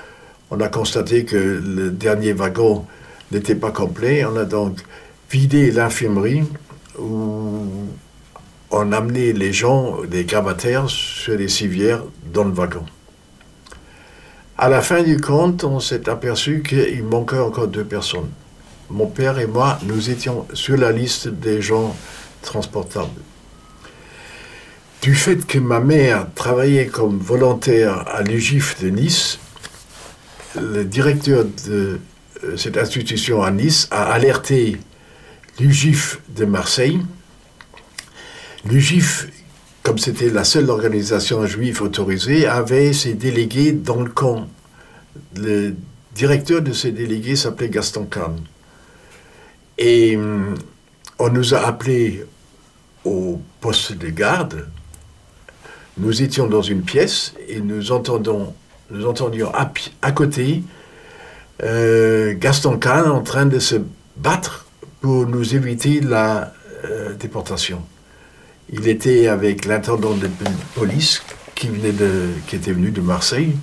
on 0.51 0.61
a 0.61 0.69
constaté 0.69 1.25
que 1.25 1.37
le 1.37 1.91
dernier 1.91 2.33
wagon 2.33 2.85
n'était 3.31 3.55
pas 3.55 3.71
complet. 3.71 4.25
On 4.25 4.37
a 4.37 4.45
donc 4.45 4.79
vidé 5.31 5.71
l'infirmerie 5.71 6.45
où 6.99 7.67
on 8.71 8.93
amenait 8.93 9.33
les 9.33 9.53
gens, 9.53 9.99
les 10.11 10.25
gravataires, 10.25 10.89
sur 10.89 11.37
les 11.37 11.49
civières 11.49 12.03
dans 12.33 12.45
le 12.45 12.53
wagon. 12.53 12.85
À 14.59 14.69
la 14.69 14.81
fin 14.81 15.03
du 15.03 15.21
compte, 15.21 15.65
on 15.65 15.81
s'est 15.81 16.09
aperçu 16.09 16.63
qu'il 16.63 17.03
manquait 17.05 17.39
encore 17.39 17.69
deux 17.69 17.85
personnes. 17.85 18.31
Mon 18.91 19.07
père 19.07 19.39
et 19.39 19.47
moi, 19.47 19.79
nous 19.85 20.11
étions 20.11 20.47
sur 20.53 20.77
la 20.77 20.93
liste 20.93 21.29
des 21.29 21.63
gens 21.63 21.97
transportables. 22.43 23.09
Du 25.03 25.17
fait 25.17 25.45
que 25.49 25.59
ma 25.59 25.81
mère 25.81 26.29
travaillait 26.33 26.87
comme 26.87 27.19
volontaire 27.19 28.07
à 28.07 28.23
l'UGIF 28.23 28.81
de 28.81 28.89
Nice, 28.89 29.41
le 30.55 30.85
directeur 30.85 31.45
de 31.67 31.99
euh, 32.45 32.57
cette 32.57 32.77
institution 32.77 33.43
à 33.43 33.51
Nice 33.51 33.89
a 33.91 34.05
alerté 34.13 34.79
l'UGIF 35.59 36.21
de 36.29 36.45
Marseille. 36.45 37.01
L'UGIF, 38.65 39.27
comme 39.83 39.99
c'était 39.99 40.29
la 40.29 40.45
seule 40.45 40.71
organisation 40.71 41.45
juive 41.47 41.83
autorisée, 41.83 42.47
avait 42.47 42.93
ses 42.93 43.15
délégués 43.15 43.73
dans 43.73 44.03
le 44.03 44.11
camp. 44.11 44.47
Le 45.35 45.75
directeur 46.15 46.63
de 46.63 46.73
ces 46.73 46.93
délégués 46.93 47.35
s'appelait 47.35 47.71
Gaston 47.71 48.05
Kahn. 48.05 48.37
Et 49.79 50.17
hum, 50.17 50.55
on 51.19 51.29
nous 51.29 51.55
a 51.55 51.67
appelés 51.67 52.25
au 53.05 53.41
poste 53.61 53.95
de 53.95 54.09
garde 54.09 54.65
nous 55.99 56.23
étions 56.23 56.47
dans 56.47 56.63
une 56.63 56.83
pièce 56.83 57.35
et 57.49 57.61
nous, 57.61 57.83
nous 58.91 59.07
entendions 59.07 59.53
à, 60.03 60.13
côté 60.13 60.63
euh, 61.63 62.35
Gaston 62.39 62.79
Kahn 62.79 63.11
en 63.11 63.21
train 63.21 63.47
de 63.47 63.59
se 63.59 63.77
battre 64.17 64.67
pour 65.01 65.27
nous 65.27 65.55
éviter 65.55 66.01
la 66.01 66.53
euh, 66.85 67.15
déportation. 67.15 67.83
Il 68.71 68.89
était 68.89 69.29
avec 69.29 69.67
l'intendant 69.67 70.15
de 70.15 70.29
police 70.75 71.23
qui 71.55 71.69
était 71.69 72.73
venu 72.73 72.91
de 72.91 73.01
Marseille. 73.01 73.55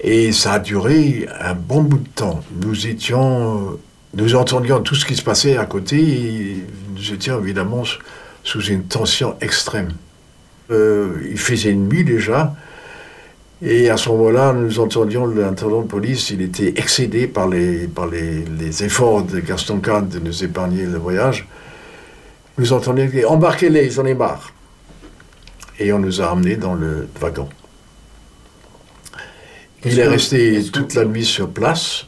Et 0.00 0.32
ça 0.32 0.54
a 0.54 0.58
duré 0.58 1.28
un 1.40 1.54
bon 1.54 1.82
bout 1.82 1.98
de 1.98 2.08
temps. 2.08 2.42
Nous 2.60 2.86
étions, 2.86 3.78
nous 4.14 4.34
entendions 4.34 4.80
tout 4.80 4.94
ce 4.94 5.04
qui 5.04 5.14
se 5.14 5.22
passait 5.22 5.56
à 5.56 5.64
côté 5.64 5.96
et 5.98 6.66
nous 6.94 7.12
étions 7.12 7.40
évidemment 7.40 7.84
sous 8.42 8.62
une 8.62 8.84
tension 8.84 9.36
extrême. 9.40 9.92
Euh, 10.72 11.20
il 11.30 11.38
faisait 11.38 11.74
nuit 11.74 12.04
déjà. 12.04 12.54
Et 13.60 13.90
à 13.90 13.96
ce 13.96 14.08
moment-là, 14.08 14.52
nous 14.52 14.80
entendions 14.80 15.26
l'intendant 15.26 15.82
de 15.82 15.86
police, 15.86 16.30
il 16.30 16.42
était 16.42 16.74
excédé 16.76 17.28
par 17.28 17.48
les, 17.48 17.86
par 17.86 18.06
les, 18.08 18.82
efforts 18.82 19.22
de 19.22 19.38
Gaston 19.38 19.78
Kahn 19.78 20.08
de 20.08 20.18
nous 20.18 20.42
épargner 20.42 20.84
le 20.84 20.98
voyage. 20.98 21.46
Nous 22.58 22.72
entendions 22.72 23.06
dire 23.06 23.30
Embarquez-les, 23.30 23.90
j'en 23.90 24.04
ai 24.04 24.14
marre. 24.14 24.52
Et 25.78 25.92
on 25.92 25.98
nous 25.98 26.20
a 26.20 26.30
amenés 26.30 26.56
dans 26.56 26.74
le 26.74 27.08
wagon. 27.20 27.48
Il 29.84 29.98
est 29.98 30.08
resté 30.08 30.62
toute 30.72 30.94
la 30.94 31.04
nuit 31.04 31.24
sur 31.24 31.48
place. 31.48 32.06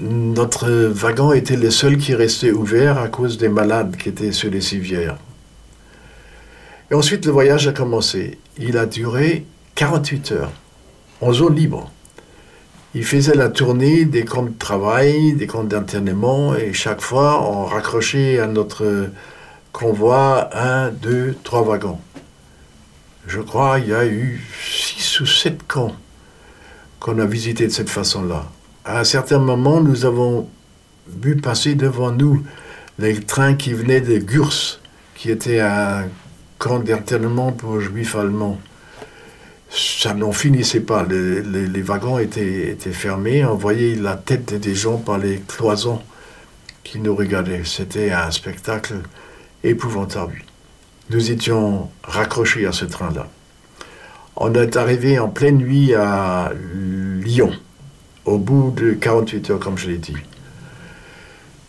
Notre 0.00 0.70
wagon 0.70 1.32
était 1.32 1.56
le 1.56 1.70
seul 1.70 1.96
qui 1.98 2.14
restait 2.14 2.50
ouvert 2.50 2.98
à 2.98 3.08
cause 3.08 3.36
des 3.38 3.48
malades 3.48 3.96
qui 3.96 4.08
étaient 4.08 4.32
sur 4.32 4.50
les 4.50 4.60
civières. 4.60 5.16
Et 6.92 6.94
ensuite, 6.94 7.24
le 7.24 7.32
voyage 7.32 7.66
a 7.66 7.72
commencé. 7.72 8.38
Il 8.58 8.76
a 8.76 8.84
duré 8.84 9.46
48 9.76 10.32
heures, 10.32 10.52
en 11.22 11.32
zone 11.32 11.56
libre. 11.56 11.90
Il 12.94 13.06
faisait 13.06 13.34
la 13.34 13.48
tournée 13.48 14.04
des 14.04 14.26
camps 14.26 14.42
de 14.42 14.52
travail, 14.58 15.32
des 15.32 15.46
camps 15.46 15.64
d'internement, 15.64 16.54
et 16.54 16.74
chaque 16.74 17.00
fois, 17.00 17.50
on 17.50 17.64
raccrochait 17.64 18.40
à 18.40 18.46
notre 18.46 19.08
convoi 19.72 20.50
un, 20.52 20.90
deux, 20.90 21.34
trois 21.42 21.62
wagons. 21.62 21.98
Je 23.26 23.40
crois 23.40 23.80
qu'il 23.80 23.88
y 23.88 23.94
a 23.94 24.04
eu 24.04 24.46
six 24.62 25.20
ou 25.20 25.24
sept 25.24 25.66
camps 25.66 25.96
qu'on 27.00 27.18
a 27.20 27.24
visités 27.24 27.68
de 27.68 27.72
cette 27.72 27.88
façon-là. 27.88 28.50
À 28.84 29.00
un 29.00 29.04
certain 29.04 29.38
moment, 29.38 29.80
nous 29.80 30.04
avons 30.04 30.46
vu 31.08 31.36
passer 31.36 31.74
devant 31.74 32.12
nous 32.12 32.44
les 32.98 33.18
trains 33.18 33.54
qui 33.54 33.72
venaient 33.72 34.02
de 34.02 34.18
Gurs, 34.18 34.78
qui 35.14 35.30
était 35.30 35.60
un 35.60 36.04
camp 36.62 36.78
d'internement 36.78 37.50
pour 37.50 37.80
juifs 37.80 38.14
allemands. 38.14 38.60
Ça 39.68 40.14
n'en 40.14 40.30
finissait 40.30 40.80
pas. 40.80 41.04
Les, 41.04 41.82
wagons 41.82 42.20
étaient, 42.20 42.76
fermés. 42.92 43.44
On 43.44 43.56
voyait 43.56 43.96
la 43.96 44.14
tête 44.14 44.54
des 44.54 44.74
gens 44.74 44.98
par 44.98 45.18
les 45.18 45.42
cloisons 45.48 46.00
qui 46.84 47.00
nous 47.00 47.16
regardaient. 47.16 47.62
C'était 47.64 48.12
un 48.12 48.30
spectacle 48.30 48.94
épouvantable. 49.64 50.44
Nous 51.10 51.32
étions 51.32 51.90
raccrochés 52.04 52.64
à 52.66 52.72
ce 52.72 52.84
train-là. 52.84 53.26
On 54.36 54.54
est 54.54 54.76
arrivé 54.76 55.18
en 55.18 55.28
pleine 55.28 55.58
nuit 55.58 55.94
à 55.94 56.52
Lyon, 57.24 57.50
au 58.24 58.38
bout 58.38 58.72
de 58.76 58.92
48 58.92 59.50
heures, 59.50 59.58
comme 59.58 59.78
je 59.78 59.88
l'ai 59.88 59.98
dit. 59.98 60.16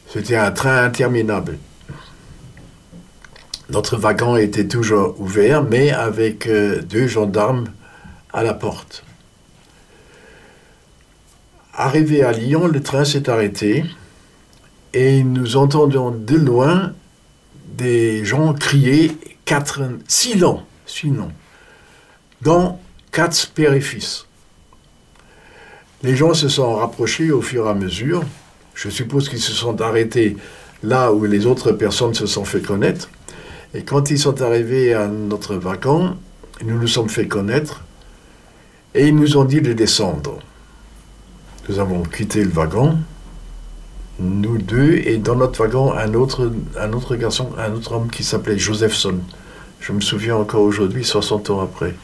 C'était 0.07 0.35
un 0.35 0.51
train 0.51 0.83
interminable. 0.83 1.57
Notre 3.73 3.97
wagon 3.97 4.37
était 4.37 4.67
toujours 4.67 5.19
ouvert, 5.19 5.63
mais 5.63 5.89
avec 5.89 6.45
euh, 6.45 6.83
deux 6.83 7.07
gendarmes 7.07 7.65
à 8.31 8.43
la 8.43 8.53
porte. 8.53 9.03
Arrivé 11.73 12.21
à 12.21 12.33
Lyon, 12.33 12.67
le 12.67 12.83
train 12.83 13.03
s'est 13.03 13.31
arrêté 13.31 13.83
et 14.93 15.23
nous 15.23 15.57
entendions 15.57 16.11
de 16.11 16.35
loin 16.35 16.93
des 17.65 18.23
gens 18.23 18.53
crier 18.53 19.17
quatre, 19.43 19.81
six 20.07 20.37
noms, 20.37 20.61
six 20.85 21.09
noms, 21.09 21.31
dont 22.43 22.77
quatre 23.11 23.49
fils. 23.81 24.27
Les 26.03 26.15
gens 26.15 26.35
se 26.35 26.47
sont 26.47 26.75
rapprochés 26.75 27.31
au 27.31 27.41
fur 27.41 27.65
et 27.65 27.69
à 27.71 27.73
mesure. 27.73 28.23
Je 28.75 28.89
suppose 28.89 29.29
qu'ils 29.29 29.41
se 29.41 29.53
sont 29.53 29.81
arrêtés 29.81 30.37
là 30.83 31.11
où 31.11 31.25
les 31.25 31.47
autres 31.47 31.71
personnes 31.71 32.13
se 32.13 32.27
sont 32.27 32.45
fait 32.45 32.61
connaître. 32.61 33.09
Et 33.75 33.83
quand 33.83 34.11
ils 34.11 34.19
sont 34.19 34.41
arrivés 34.41 34.93
à 34.93 35.07
notre 35.07 35.55
wagon, 35.55 36.17
nous 36.63 36.79
nous 36.79 36.87
sommes 36.87 37.09
fait 37.09 37.27
connaître 37.27 37.83
et 38.93 39.07
ils 39.07 39.15
nous 39.15 39.37
ont 39.37 39.45
dit 39.45 39.61
de 39.61 39.73
descendre. 39.73 40.39
Nous 41.67 41.79
avons 41.79 42.03
quitté 42.03 42.43
le 42.43 42.51
wagon, 42.51 42.99
nous 44.19 44.57
deux, 44.59 44.95
et 45.05 45.17
dans 45.17 45.35
notre 45.35 45.63
wagon, 45.63 45.93
un 45.93 46.13
autre, 46.13 46.51
un 46.79 46.93
autre 46.93 47.15
garçon, 47.15 47.49
un 47.57 47.73
autre 47.73 47.93
homme 47.93 48.09
qui 48.11 48.23
s'appelait 48.23 48.57
Josephson. 48.59 49.19
Je 49.79 49.91
me 49.91 50.01
souviens 50.01 50.35
encore 50.35 50.61
aujourd'hui, 50.61 51.03
60 51.03 51.49
ans 51.49 51.61
après. 51.61 51.95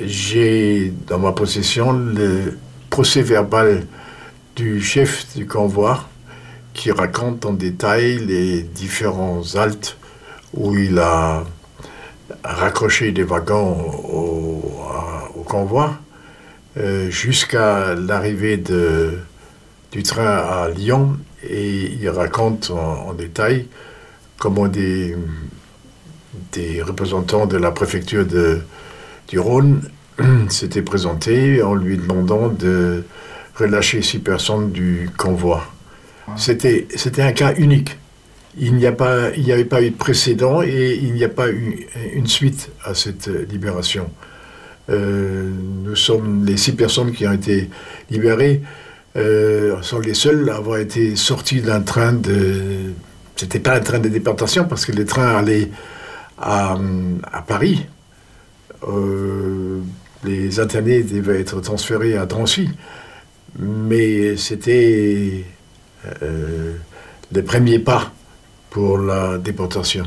j'ai 0.00 0.94
dans 1.06 1.18
ma 1.18 1.32
possession 1.32 1.92
le 1.92 2.58
procès 2.88 3.22
verbal 3.22 3.86
du 4.56 4.80
chef 4.80 5.26
du 5.36 5.46
convoi 5.46 6.09
qui 6.80 6.92
raconte 6.92 7.44
en 7.44 7.52
détail 7.52 8.16
les 8.20 8.62
différents 8.62 9.42
haltes 9.54 9.98
où 10.54 10.74
il 10.74 10.98
a 10.98 11.44
raccroché 12.42 13.12
des 13.12 13.22
wagons 13.22 13.76
au, 14.08 15.44
convoi 15.44 15.98
euh, 16.78 17.10
jusqu'à 17.10 17.94
l'arrivée 17.94 18.56
du 18.56 20.02
train 20.02 20.24
à 20.24 20.70
Lyon 20.70 21.18
et 21.46 21.92
il 22.00 22.08
raconte 22.08 22.70
en, 22.70 23.12
détail 23.12 23.68
comment 24.38 24.66
des, 24.66 25.14
représentants 26.80 27.44
de 27.44 27.58
la 27.58 27.72
préfecture 27.72 28.24
du 29.28 29.38
Rhône 29.38 29.82
s'étaient 30.48 30.80
présentés 30.80 31.62
en 31.62 31.74
lui 31.74 31.98
demandant 31.98 32.48
de 32.48 33.04
relâcher 33.54 34.00
six 34.00 34.20
personnes 34.20 34.70
du 34.70 35.10
convoi. 35.18 35.62
C'était, 36.36 36.86
un 37.22 37.32
cas 37.32 37.54
unique. 37.56 37.96
Il 38.58 38.74
n'y, 38.74 38.86
avait 38.86 39.64
pas 39.64 39.82
eu 39.82 39.90
de 39.90 39.96
précédent 39.96 40.62
et 40.62 40.98
il 41.00 41.12
n'y 41.14 41.24
a 41.24 41.28
pas 41.28 41.50
eu 41.50 41.86
une 42.14 42.26
suite 42.26 42.70
à 42.84 42.94
cette 42.94 43.28
libération. 43.48 44.10
Euh, 44.90 45.48
nous 45.84 45.94
sommes 45.94 46.44
les 46.44 46.56
six 46.56 46.72
personnes 46.72 47.12
qui 47.12 47.26
ont 47.26 47.32
été 47.32 47.70
libérées 48.10 48.60
euh, 49.16 49.80
sont 49.82 49.98
les 49.98 50.14
seuls 50.14 50.48
à 50.50 50.56
avoir 50.56 50.78
été 50.78 51.16
sortis 51.16 51.60
d'un 51.60 51.80
train 51.80 52.12
de. 52.12 52.92
C'était 53.36 53.58
pas 53.58 53.74
un 53.74 53.80
train 53.80 53.98
de 53.98 54.08
déportation 54.08 54.66
parce 54.66 54.86
que 54.86 54.92
les 54.92 55.04
trains 55.04 55.36
allaient 55.36 55.70
à, 56.38 56.76
Paris. 57.46 57.86
Euh, 58.86 59.80
les 60.24 60.60
internés 60.60 61.02
devaient 61.02 61.40
être 61.40 61.60
transférés 61.60 62.16
à 62.16 62.26
Drancy. 62.26 62.68
Mais 63.58 64.36
c'était 64.36 65.44
euh, 66.22 66.76
les 67.32 67.42
premiers 67.42 67.78
pas 67.78 68.12
pour 68.70 68.98
la 68.98 69.38
déportation. 69.38 70.04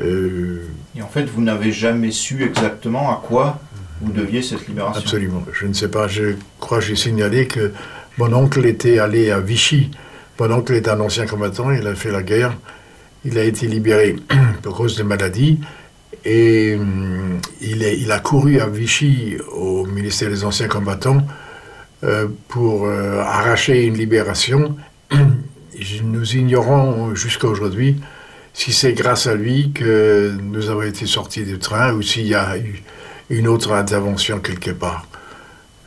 Et 0.00 1.02
en 1.02 1.08
fait, 1.08 1.24
vous 1.24 1.42
n'avez 1.42 1.72
jamais 1.72 2.10
su 2.10 2.44
exactement 2.44 3.10
à 3.10 3.22
quoi 3.24 3.60
vous 4.00 4.12
deviez 4.12 4.42
cette 4.42 4.66
libération 4.68 5.02
Absolument. 5.02 5.42
Je 5.52 5.66
ne 5.66 5.72
sais 5.72 5.88
pas. 5.88 6.08
Je 6.08 6.34
crois 6.60 6.78
que 6.78 6.84
j'ai 6.84 6.96
signalé 6.96 7.46
que 7.46 7.72
mon 8.16 8.32
oncle 8.32 8.64
était 8.66 8.98
allé 8.98 9.30
à 9.30 9.40
Vichy. 9.40 9.90
Mon 10.38 10.50
oncle 10.52 10.74
est 10.74 10.88
un 10.88 11.00
ancien 11.00 11.26
combattant, 11.26 11.70
il 11.70 11.86
a 11.86 11.94
fait 11.94 12.12
la 12.12 12.22
guerre. 12.22 12.56
Il 13.24 13.38
a 13.38 13.44
été 13.44 13.66
libéré 13.66 14.16
pour 14.62 14.76
cause 14.76 14.96
de 14.96 15.02
maladie. 15.02 15.58
Et 16.24 16.76
hum, 16.76 17.40
il, 17.60 17.82
est, 17.82 17.98
il, 17.98 18.10
a 18.12 18.18
couru 18.18 18.60
à 18.60 18.66
Vichy 18.66 19.36
au 19.52 19.86
ministère 19.86 20.30
des 20.30 20.44
Anciens 20.44 20.68
Combattants 20.68 21.18
euh, 21.18 21.22
pour 22.48 22.86
euh, 22.86 23.20
arracher 23.20 23.84
une 23.84 23.94
libération. 23.94 24.76
Nous 26.02 26.36
ignorons 26.36 27.14
jusqu'à 27.14 27.48
aujourd'hui 27.48 27.96
si 28.52 28.72
c'est 28.72 28.92
grâce 28.92 29.26
à 29.26 29.34
lui 29.34 29.70
que 29.72 30.32
nous 30.42 30.68
avons 30.68 30.82
été 30.82 31.06
sortis 31.06 31.44
du 31.44 31.60
train 31.60 31.92
ou 31.92 32.02
s'il 32.02 32.26
y 32.26 32.34
a 32.34 32.58
eu 32.58 32.82
une 33.30 33.46
autre 33.46 33.72
intervention 33.72 34.40
quelque 34.40 34.72
part. 34.72 35.06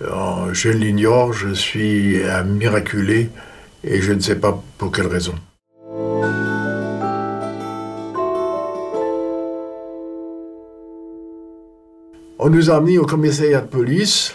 Euh, 0.02 0.54
je 0.54 0.70
l'ignore, 0.70 1.34
je 1.34 1.54
suis 1.54 2.24
un 2.24 2.44
miraculé 2.44 3.30
et 3.84 4.02
je 4.02 4.14
ne 4.14 4.22
sais 4.22 4.36
pas 4.36 4.64
pour 4.78 4.92
quelle 4.92 5.08
raison. 5.08 5.36
On 12.40 12.50
nous 12.50 12.70
a 12.70 12.80
mis 12.80 12.98
au 12.98 13.06
commissariat 13.06 13.62
de 13.62 13.68
police 13.68 14.34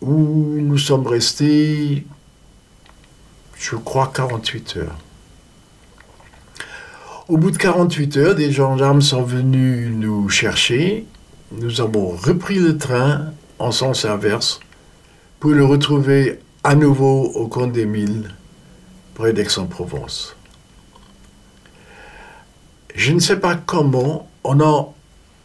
où 0.00 0.56
nous 0.58 0.78
sommes 0.78 1.06
restés, 1.06 2.06
je 3.58 3.76
crois, 3.76 4.12
48 4.14 4.76
heures. 4.78 4.98
Au 7.28 7.36
bout 7.38 7.50
de 7.50 7.56
48 7.56 8.16
heures, 8.18 8.34
des 8.34 8.52
gendarmes 8.52 9.02
sont 9.02 9.22
venus 9.22 9.90
nous 9.90 10.28
chercher 10.28 11.06
nous 11.52 11.80
avons 11.80 12.08
repris 12.08 12.58
le 12.58 12.76
train 12.76 13.32
en 13.58 13.70
sens 13.70 14.04
inverse 14.04 14.60
pour 15.38 15.52
le 15.52 15.64
retrouver 15.64 16.40
à 16.64 16.74
nouveau 16.74 17.24
au 17.34 17.46
Comte 17.46 17.72
des 17.72 17.86
Milles, 17.86 18.34
près 19.14 19.32
d'Aix-en-Provence. 19.32 20.34
Je 22.94 23.12
ne 23.12 23.20
sais 23.20 23.36
pas 23.36 23.54
comment 23.54 24.28
on 24.42 24.60
a 24.60 24.92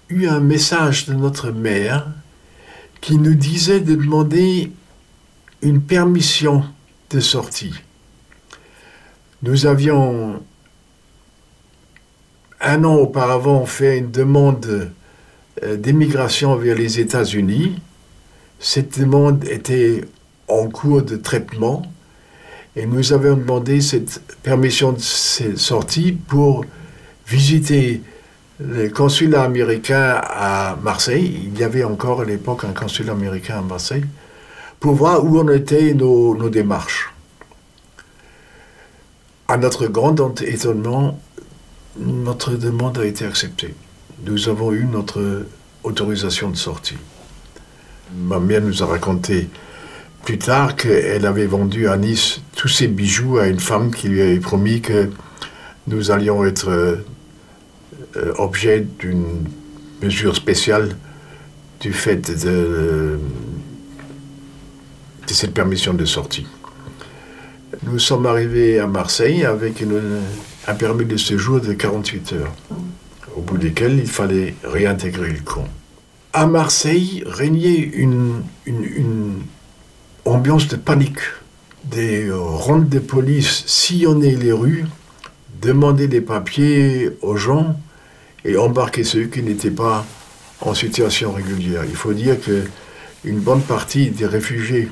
eu 0.10 0.28
un 0.28 0.40
message 0.40 1.06
de 1.06 1.14
notre 1.14 1.52
mère 1.52 2.08
qui 3.02 3.18
nous 3.18 3.34
disait 3.34 3.80
de 3.80 3.96
demander 3.96 4.72
une 5.62 5.82
permission 5.82 6.64
de 7.10 7.20
sortie. 7.20 7.74
Nous 9.44 9.66
avions 9.66 10.42
un 12.62 12.84
an 12.84 12.96
auparavant 12.96 13.66
fait 13.66 13.98
une 13.98 14.12
demande 14.12 14.92
euh, 15.64 15.78
d'émigration 15.78 16.56
vers 16.56 16.78
les 16.78 17.00
États-Unis. 17.00 17.76
Cette 18.60 19.00
demande 19.00 19.46
était 19.46 20.06
en 20.48 20.68
cours 20.70 21.02
de 21.02 21.16
traitement 21.16 21.82
et 22.76 22.86
nous 22.86 23.14
avions 23.14 23.36
demandé 23.36 23.82
cette 23.82 24.22
permission 24.44 24.94
de 24.94 25.00
sortie 25.58 26.12
pour 26.12 26.66
visiter 27.28 28.02
le 28.68 28.90
consulat 28.90 29.44
américain 29.44 30.22
à 30.24 30.78
Marseille. 30.82 31.50
Il 31.52 31.60
y 31.60 31.64
avait 31.64 31.84
encore 31.84 32.22
à 32.22 32.26
l'époque 32.26 32.64
un 32.64 32.74
consulat 32.74 33.14
américain 33.14 33.60
à 33.60 33.62
Marseille 33.62 34.06
pour 34.80 34.94
voir 34.96 35.24
où 35.26 35.40
en 35.40 35.48
étaient 35.50 35.94
nos, 35.94 36.50
démarches. 36.50 37.14
À 39.48 39.58
notre 39.58 39.88
grand 39.88 40.42
étonnement, 40.42 41.20
notre 41.98 42.52
demande 42.52 42.98
a 42.98 43.06
été 43.06 43.26
acceptée 43.26 43.76
nous 44.26 44.50
avons 44.50 44.72
eu 44.72 44.86
notre 44.86 45.46
autorisation 45.84 46.50
de 46.50 46.56
sortie. 46.56 46.98
Ma 48.16 48.40
mère 48.40 48.62
nous 48.62 48.84
a 48.84 48.86
raconté 48.86 49.50
plus 50.24 50.38
tard 50.38 50.76
qu'elle 50.76 51.26
avait 51.26 51.48
vendu 51.48 51.88
à 51.88 51.98
Nice 51.98 52.42
tous 52.56 52.68
ses 52.68 52.88
bijoux 52.88 53.40
à 53.40 53.48
une 53.48 53.60
femme 53.60 53.94
qui 53.94 54.10
lui 54.10 54.22
avait 54.22 54.40
promis 54.40 54.82
que 54.82 55.10
nous 55.88 56.12
allions 56.12 56.46
être 56.46 57.00
euh, 58.18 58.34
objet 58.38 58.86
d'une 59.00 59.46
mesure 60.02 60.36
spéciale 60.36 60.96
du 61.80 61.94
fait 61.94 62.32
de, 62.46 63.20
cette 65.28 65.54
permission 65.54 65.94
de 65.94 66.04
sortie. 66.04 66.46
Nous 67.84 68.00
sommes 68.00 68.26
arrivés 68.26 68.80
à 68.80 68.88
Marseille 68.88 69.46
avec 69.46 69.82
un 70.68 70.74
permis 70.76 71.06
de 71.06 71.16
séjour 71.16 71.62
de 71.62 71.72
48 71.72 72.34
heures 72.34 72.54
au 73.36 73.42
bout 73.42 73.58
desquels 73.58 73.98
il 73.98 74.08
fallait 74.08 74.56
réintégrer 74.64 75.32
le 75.32 75.40
camp. 75.40 75.68
À 76.34 76.46
Marseille 76.48 77.24
régnait 77.26 77.80
une, 77.80 78.44
une, 78.66 79.42
ambiance 80.26 80.68
de 80.68 80.76
panique. 80.76 81.20
Des 81.86 82.30
rondes 82.32 82.90
de 82.90 83.00
police 83.00 83.64
sillonnaient 83.66 84.36
les 84.36 84.52
rues, 84.52 84.86
demandaient 85.62 86.08
des 86.08 86.22
papiers 86.22 87.10
aux 87.22 87.38
gens 87.38 87.76
et 88.46 88.58
embarquaient 88.58 89.04
ceux 89.04 89.26
qui 89.26 89.44
n'étaient 89.44 89.72
pas 89.72 90.06
en 90.62 90.74
situation 90.74 91.32
régulière. 91.32 91.84
Il 91.88 91.96
faut 91.96 92.14
dire 92.14 92.40
que 92.40 92.64
une 93.24 93.40
bonne 93.40 93.62
partie 93.62 94.10
des 94.10 94.26
réfugiés 94.26 94.90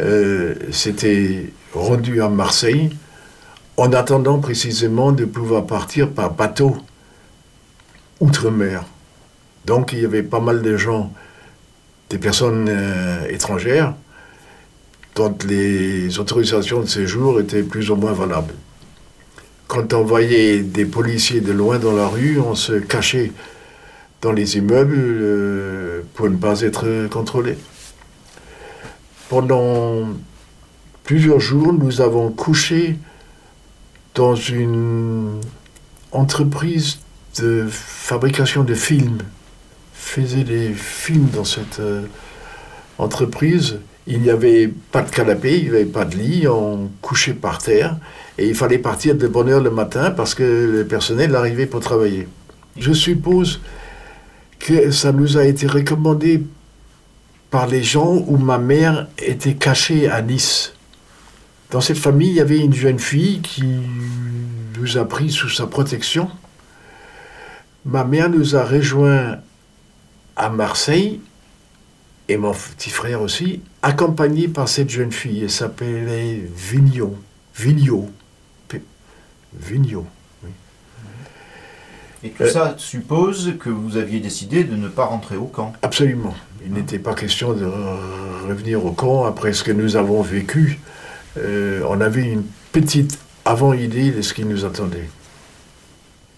euh, 0.00 0.54
s'étaient 0.70 1.52
rendus 1.72 2.20
à 2.22 2.28
Marseille 2.28 2.90
en 3.76 3.92
attendant 3.92 4.38
précisément 4.38 5.12
de 5.12 5.24
pouvoir 5.24 5.66
partir 5.66 6.10
par 6.10 6.32
bateau 6.32 6.76
outre-mer. 8.20 8.84
Donc 9.64 9.92
il 9.92 10.00
y 10.00 10.04
avait 10.04 10.22
pas 10.22 10.40
mal 10.40 10.62
de 10.62 10.76
gens, 10.76 11.12
des 12.10 12.18
personnes 12.18 12.66
euh, 12.68 13.26
étrangères, 13.28 13.94
dont 15.14 15.36
les 15.46 16.18
autorisations 16.18 16.80
de 16.80 16.86
séjour 16.86 17.40
étaient 17.40 17.62
plus 17.62 17.90
ou 17.90 17.96
moins 17.96 18.12
valables. 18.12 18.54
Quand 19.74 19.92
on 19.92 20.04
voyait 20.04 20.60
des 20.60 20.84
policiers 20.84 21.40
de 21.40 21.50
loin 21.50 21.80
dans 21.80 21.96
la 21.96 22.06
rue, 22.06 22.38
on 22.38 22.54
se 22.54 22.74
cachait 22.74 23.32
dans 24.22 24.30
les 24.30 24.56
immeubles 24.56 24.94
euh, 24.96 26.02
pour 26.14 26.30
ne 26.30 26.36
pas 26.36 26.60
être 26.60 27.08
contrôlé. 27.08 27.58
Pendant 29.28 30.10
plusieurs 31.02 31.40
jours, 31.40 31.72
nous 31.72 32.00
avons 32.00 32.30
couché 32.30 32.98
dans 34.14 34.36
une 34.36 35.40
entreprise 36.12 37.00
de 37.40 37.66
fabrication 37.68 38.62
de 38.62 38.74
films, 38.74 39.22
faisait 39.92 40.44
des 40.44 40.72
films 40.72 41.30
dans 41.34 41.44
cette 41.44 41.80
euh, 41.80 42.02
entreprise. 42.96 43.80
Il 44.06 44.20
n'y 44.20 44.30
avait 44.30 44.68
pas 44.92 45.02
de 45.02 45.10
canapé, 45.10 45.58
il 45.58 45.70
n'y 45.70 45.76
avait 45.76 45.84
pas 45.86 46.04
de 46.04 46.16
lit, 46.16 46.46
on 46.46 46.90
couchait 47.00 47.32
par 47.32 47.58
terre 47.58 47.96
et 48.36 48.48
il 48.48 48.54
fallait 48.54 48.78
partir 48.78 49.14
de 49.14 49.26
bonne 49.26 49.48
heure 49.48 49.62
le 49.62 49.70
matin 49.70 50.10
parce 50.10 50.34
que 50.34 50.42
le 50.42 50.86
personnel 50.86 51.34
arrivait 51.34 51.66
pour 51.66 51.80
travailler. 51.80 52.28
Je 52.76 52.92
suppose 52.92 53.60
que 54.58 54.90
ça 54.90 55.12
nous 55.12 55.38
a 55.38 55.44
été 55.44 55.66
recommandé 55.66 56.42
par 57.50 57.66
les 57.66 57.82
gens 57.82 58.24
où 58.26 58.36
ma 58.36 58.58
mère 58.58 59.06
était 59.18 59.54
cachée 59.54 60.08
à 60.08 60.20
Nice. 60.20 60.74
Dans 61.70 61.80
cette 61.80 61.98
famille, 61.98 62.30
il 62.30 62.36
y 62.36 62.40
avait 62.40 62.58
une 62.58 62.74
jeune 62.74 62.98
fille 62.98 63.40
qui 63.40 63.64
nous 64.78 64.98
a 64.98 65.04
pris 65.06 65.30
sous 65.30 65.48
sa 65.48 65.66
protection. 65.66 66.28
Ma 67.84 68.04
mère 68.04 68.28
nous 68.28 68.56
a 68.56 68.64
rejoints 68.64 69.38
à 70.36 70.50
Marseille 70.50 71.20
et 72.28 72.36
mon 72.36 72.52
petit 72.52 72.90
frère 72.90 73.20
aussi, 73.20 73.60
accompagné 73.82 74.48
par 74.48 74.68
cette 74.68 74.90
jeune 74.90 75.12
fille. 75.12 75.42
Elle 75.42 75.50
s'appelait 75.50 76.42
Vigneault. 76.56 77.18
Vigneault. 77.56 78.10
Vigneault. 79.54 80.06
Et 82.24 82.30
tout 82.30 82.48
ça 82.48 82.74
suppose 82.78 83.54
que 83.60 83.68
vous 83.68 83.98
aviez 83.98 84.18
décidé 84.18 84.64
de 84.64 84.74
ne 84.76 84.88
pas 84.88 85.04
rentrer 85.04 85.36
au 85.36 85.44
camp. 85.44 85.74
Absolument. 85.82 86.34
Il 86.64 86.72
n'était 86.72 86.98
pas 86.98 87.14
question 87.14 87.52
de 87.52 87.66
revenir 88.48 88.84
au 88.84 88.92
camp 88.92 89.26
après 89.26 89.52
ce 89.52 89.62
que 89.62 89.72
nous 89.72 89.96
avons 89.96 90.22
vécu. 90.22 90.80
Euh, 91.36 91.82
on 91.86 92.00
avait 92.00 92.24
une 92.24 92.44
petite 92.72 93.18
avant-idée 93.44 94.10
de 94.10 94.22
ce 94.22 94.32
qui 94.32 94.46
nous 94.46 94.64
attendait. 94.64 95.08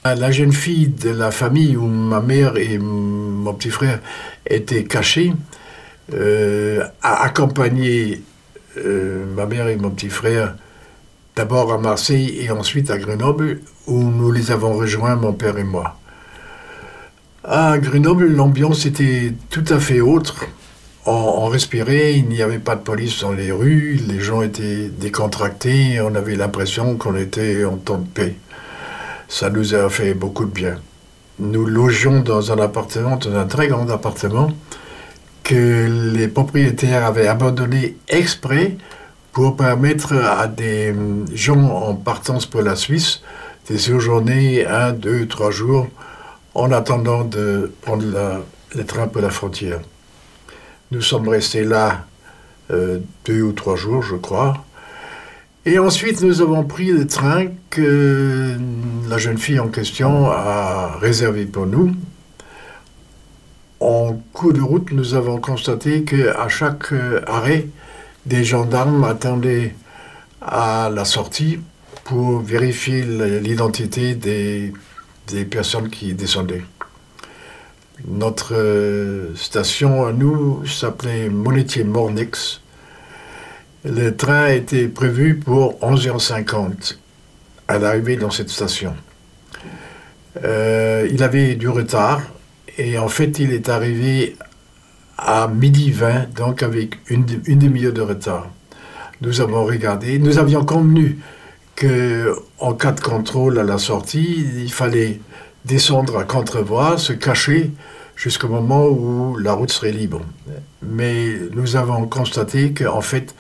La 0.05 0.31
jeune 0.31 0.53
fille 0.53 0.88
de 0.88 1.11
la 1.11 1.31
famille 1.31 1.77
où 1.77 1.87
ma 1.87 2.20
mère 2.20 2.57
et 2.57 2.79
mon 2.79 3.55
petit 3.55 3.70
frère 3.70 4.01
étaient 4.49 4.85
cachés 4.85 5.33
euh, 6.14 6.85
a 7.03 7.25
accompagné 7.25 8.23
euh, 8.79 9.25
ma 9.35 9.47
mère 9.47 9.69
et 9.69 9.77
mon 9.77 9.90
petit 9.90 10.11
frère 10.11 10.55
d'abord 11.35 11.73
à 11.73 11.79
Marseille 11.79 12.38
et 12.40 12.51
ensuite 12.51 12.90
à 12.90 12.99
Grenoble, 12.99 13.61
où 13.87 14.03
nous 14.03 14.33
les 14.33 14.51
avons 14.51 14.75
rejoints, 14.75 15.16
mon 15.16 15.35
père 15.35 15.59
et 15.59 15.64
moi. 15.64 15.99
À 17.45 17.79
Grenoble, 17.79 18.27
l'ambiance 18.27 18.87
était 18.87 19.35
tout 19.51 19.64
à 19.69 19.79
fait 19.79 20.01
autre. 20.01 20.47
On, 21.09 21.47
respirait, 21.47 22.14
il 22.14 22.27
n'y 22.27 22.42
avait 22.42 22.59
pas 22.59 22.75
de 22.75 22.81
police 22.81 23.21
dans 23.21 23.31
les 23.31 23.53
rues, 23.53 24.01
les 24.09 24.19
gens 24.19 24.42
étaient 24.42 24.88
décontractés, 24.88 26.01
on 26.01 26.16
avait 26.16 26.35
l'impression 26.35 26.97
qu'on 26.97 27.14
était 27.14 27.64
en 27.64 27.77
temps 27.77 27.99
de 27.99 28.09
paix. 28.09 28.35
Ça 29.29 29.49
nous 29.49 29.75
a 29.75 29.88
fait 29.88 30.14
beaucoup 30.14 30.47
de 30.47 30.51
bien. 30.51 30.77
Nous 31.38 31.64
logions 31.64 32.23
dans 32.23 32.51
un 32.51 32.59
appartement, 32.59 33.16
dans 33.19 33.37
un 33.37 33.45
très 33.45 33.69
grand 33.69 33.88
appartement, 33.90 34.51
que 35.47 36.13
les 36.13 36.27
propriétaires 36.27 37.07
avaient 37.07 37.29
abandonné 37.29 37.97
exprès 38.09 38.77
pour 39.33 39.57
permettre 39.57 40.13
à 40.15 40.49
des 40.49 40.93
gens 41.35 41.69
en 41.69 41.95
partance 41.95 42.47
pour 42.47 42.63
la 42.63 42.75
Suisse 42.75 43.23
de 43.71 43.77
séjourner 43.77 44.67
un, 44.67 44.93
deux, 44.93 45.27
trois 45.29 45.53
jours 45.53 45.87
en 46.55 46.73
attendant 46.73 47.23
de 47.23 47.71
prendre 47.83 48.05
le 48.75 48.85
train 48.85 49.07
pour 49.07 49.23
la 49.23 49.31
frontière. 49.31 49.81
Nous 50.91 51.03
sommes 51.03 51.29
restés 51.29 51.63
là 51.65 52.07
euh, 52.73 52.99
deux 53.25 53.43
ou 53.43 53.53
trois 53.53 53.77
jours, 53.77 54.03
je 54.03 54.17
crois. 54.17 54.65
Et 55.65 55.79
ensuite, 55.79 56.23
nous 56.23 56.43
avons 56.43 56.65
pris 56.65 56.91
le 56.91 57.07
train 57.07 57.47
que 57.71 58.57
la 59.09 59.19
jeune 59.19 59.39
fille 59.39 59.61
en 59.61 59.69
question 59.69 60.29
a 60.29 60.97
réservé 61.01 61.45
pour 61.45 61.67
nous. 61.67 61.93
En 63.81 64.15
cours 64.33 64.55
de 64.55 64.61
route, 64.62 64.91
nous 64.93 65.15
avons 65.15 65.39
constaté 65.39 66.03
qu'à 66.05 66.49
chaque 66.49 66.93
euh, 66.93 67.21
arrêt, 67.27 67.67
des 68.25 68.43
gendarmes 68.43 69.05
attendaient 69.05 69.75
à 70.41 70.91
la 70.93 71.05
sortie 71.05 71.61
pour 72.05 72.41
vérifier 72.41 73.03
l'identité 73.03 74.15
des, 74.15 74.73
personnes 75.51 75.91
qui 75.91 76.15
descendaient. 76.15 76.65
Notre 78.09 78.55
euh, 78.55 79.35
station 79.37 80.07
à 80.07 80.12
nous 80.12 80.67
s'appelait 80.67 81.29
Monetier-Mornix. 81.29 82.62
Le 83.85 84.17
train 84.17 84.49
était 84.49 84.89
prévu 84.89 85.37
pour 85.37 85.79
11h50 85.81 86.97
à 87.69 87.79
l'arrivée 87.79 88.17
dans 88.17 88.31
cette 88.31 88.51
station. 88.51 88.95
Euh, 90.45 91.09
il 91.11 91.23
avait 91.23 91.55
du 91.57 91.69
retard 91.69 92.23
et 92.79 92.99
en 92.99 93.09
fait 93.09 93.39
il 93.39 93.53
est 93.53 93.69
arrivé 93.69 94.37
à 95.19 95.49
midi 95.49 95.91
20, 95.91 96.35
donc 96.35 96.62
avec 96.62 96.99
une, 97.09 97.25
demi-heure 97.25 97.93
de 97.93 98.03
retard. 98.03 98.49
Nous 99.23 99.41
avons 99.41 99.65
regardé, 99.65 100.19
nous 100.19 100.39
avions 100.39 100.65
convenu 100.65 101.19
qu'en 101.75 102.75
cas 102.75 102.93
de 102.93 103.01
contrôle 103.01 103.59
à 103.59 103.62
la 103.62 103.79
sortie, 103.79 104.47
il 104.57 104.73
fallait 104.73 105.21
descendre 105.65 106.19
à 106.19 106.25
Contrevoie, 106.25 106.99
se 106.99 107.12
cacher 107.12 107.71
jusqu'au 108.15 108.49
moment 108.49 108.87
où 108.87 109.37
la 109.39 109.53
route 109.53 109.73
serait 109.73 109.93
libre. 109.93 110.23
Mais 110.83 111.35
nous 111.55 111.77
avons 111.77 112.07
constaté 112.07 112.73
qu'en 112.73 113.01
fait, 113.01 113.35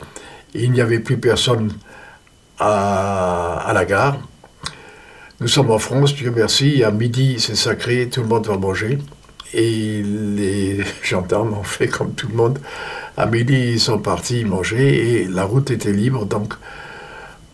il 0.54 0.72
n'y 0.72 0.80
avait 0.80 0.98
plus 0.98 1.18
personne 1.18 1.72
à, 2.58 3.70
la 3.74 3.84
gare. 3.84 4.18
Nous 5.40 5.48
sommes 5.48 5.70
en 5.70 5.78
France, 5.78 6.14
Dieu 6.14 6.32
merci, 6.34 6.82
à 6.82 6.90
midi 6.90 7.36
c'est 7.38 7.56
sacré, 7.56 8.08
tout 8.08 8.22
le 8.22 8.28
monde 8.28 8.46
va 8.46 8.56
manger. 8.56 8.98
Et 9.54 10.02
les 10.02 10.80
gendarmes 11.02 11.54
ont 11.54 11.62
fait 11.62 11.88
comme 11.88 12.12
tout 12.12 12.28
le 12.28 12.34
monde. 12.34 12.58
À 13.16 13.26
midi, 13.26 13.72
ils 13.72 13.80
sont 13.80 13.98
partis 13.98 14.44
manger 14.44 15.22
et 15.22 15.24
la 15.28 15.44
route 15.44 15.70
était 15.70 15.92
libre. 15.92 16.26
Donc, 16.26 16.54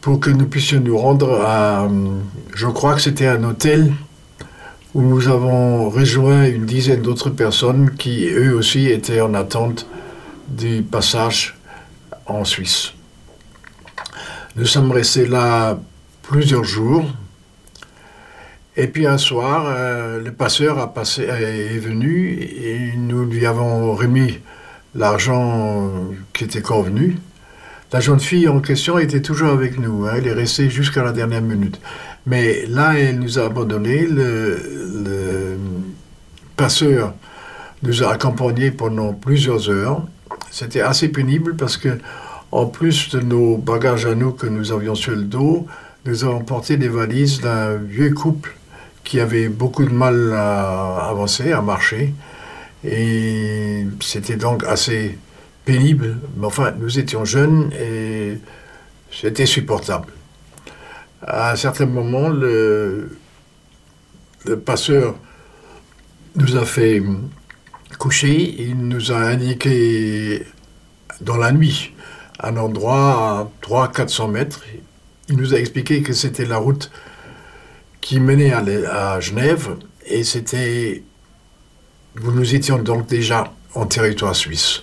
pour 0.00 0.18
que 0.18 0.30
nous 0.30 0.46
puissions 0.46 0.80
nous 0.80 0.98
rendre 0.98 1.40
à, 1.42 1.88
je 2.54 2.66
crois 2.66 2.94
que 2.94 3.00
c'était 3.00 3.28
un 3.28 3.44
hôtel 3.44 3.92
où 4.94 5.02
nous 5.02 5.28
avons 5.28 5.88
rejoint 5.88 6.44
une 6.46 6.66
dizaine 6.66 7.02
d'autres 7.02 7.30
personnes 7.30 7.90
qui, 7.96 8.26
eux 8.26 8.54
aussi, 8.54 8.88
étaient 8.88 9.20
en 9.20 9.34
attente 9.34 9.86
du 10.48 10.82
passage 10.82 11.56
en 12.26 12.44
Suisse. 12.44 12.92
Nous 14.56 14.66
sommes 14.66 14.90
restés 14.90 15.26
là 15.26 15.78
plusieurs 16.22 16.64
jours 16.64 17.04
et 18.76 18.86
puis 18.86 19.06
un 19.06 19.18
soir, 19.18 19.66
euh, 19.68 20.22
le 20.22 20.32
passeur 20.32 20.90
est 20.96 21.78
venu 21.78 22.38
et 22.40 22.92
nous 22.96 23.24
lui 23.24 23.44
avons 23.44 23.94
remis 23.94 24.38
l'argent 24.94 25.90
qui 26.32 26.44
était 26.44 26.62
convenu. 26.62 27.18
La 27.92 28.00
jeune 28.00 28.20
fille 28.20 28.48
en 28.48 28.60
question 28.60 28.98
était 28.98 29.20
toujours 29.20 29.50
avec 29.50 29.78
nous. 29.78 30.06
Hein, 30.06 30.14
elle 30.16 30.26
est 30.26 30.32
restée 30.32 30.70
jusqu'à 30.70 31.04
la 31.04 31.12
dernière 31.12 31.42
minute. 31.42 31.78
Mais 32.24 32.64
là, 32.66 32.98
elle 32.98 33.18
nous 33.18 33.38
a 33.38 33.44
abandonnés. 33.44 34.06
Le, 34.06 34.56
le 35.04 35.58
passeur 36.56 37.12
nous 37.82 38.02
a 38.02 38.12
accompagnés 38.12 38.70
pendant 38.70 39.12
plusieurs 39.12 39.68
heures. 39.68 40.06
C'était 40.50 40.80
assez 40.80 41.08
pénible 41.08 41.56
parce 41.56 41.76
que, 41.76 41.98
en 42.52 42.64
plus 42.64 43.10
de 43.10 43.20
nos 43.20 43.58
bagages 43.58 44.06
à 44.06 44.14
nous 44.14 44.32
que 44.32 44.46
nous 44.46 44.72
avions 44.72 44.94
sur 44.94 45.12
le 45.12 45.24
dos, 45.24 45.66
nous 46.06 46.24
avons 46.24 46.40
porté 46.40 46.78
des 46.78 46.88
valises 46.88 47.40
d'un 47.40 47.76
vieux 47.76 48.14
couple 48.14 48.56
qui 49.04 49.20
avait 49.20 49.48
beaucoup 49.48 49.84
de 49.84 49.92
mal 49.92 50.32
à 50.32 51.08
avancer, 51.08 51.52
à 51.52 51.60
marcher. 51.60 52.14
Et 52.84 53.86
c'était 54.00 54.36
donc 54.36 54.64
assez 54.64 55.18
pénible. 55.64 56.18
Mais 56.36 56.46
enfin, 56.46 56.72
nous 56.78 56.98
étions 56.98 57.24
jeunes 57.24 57.70
et 57.72 58.38
c'était 59.10 59.46
supportable. 59.46 60.08
À 61.24 61.52
un 61.52 61.56
certain 61.56 61.86
moment, 61.86 62.28
le, 62.28 63.18
passeur 64.64 65.16
nous 66.34 66.56
a 66.56 66.64
fait 66.64 67.02
coucher. 67.98 68.56
Il 68.58 68.88
nous 68.88 69.12
a 69.12 69.18
indiqué 69.18 70.44
dans 71.20 71.36
la 71.36 71.52
nuit 71.52 71.92
un 72.40 72.56
endroit 72.56 73.50
à 73.62 73.66
300-400 73.68 74.30
mètres. 74.30 74.62
Il 75.28 75.36
nous 75.36 75.54
a 75.54 75.58
expliqué 75.58 76.02
que 76.02 76.12
c'était 76.12 76.44
la 76.44 76.56
route 76.56 76.90
qui 78.02 78.20
menait 78.20 78.52
à, 78.52 79.20
Genève 79.20 79.76
et 80.04 80.24
c'était. 80.24 81.02
Nous 82.22 82.54
étions 82.54 82.76
donc 82.78 83.06
déjà 83.06 83.50
en 83.74 83.86
territoire 83.86 84.36
suisse. 84.36 84.82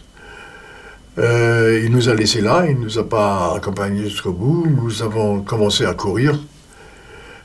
Euh, 1.20 1.82
il 1.84 1.92
nous 1.92 2.10
a 2.10 2.16
laissés 2.16 2.42
là, 2.42 2.66
il 2.68 2.80
ne 2.80 2.86
nous 2.86 2.98
a 2.98 3.08
pas 3.08 3.56
accompagnés 3.56 4.04
jusqu'au 4.04 4.32
bout. 4.32 4.66
Nous 4.66 5.04
avons 5.04 5.42
commencé 5.42 5.86
à 5.86 5.94
courir, 5.94 6.40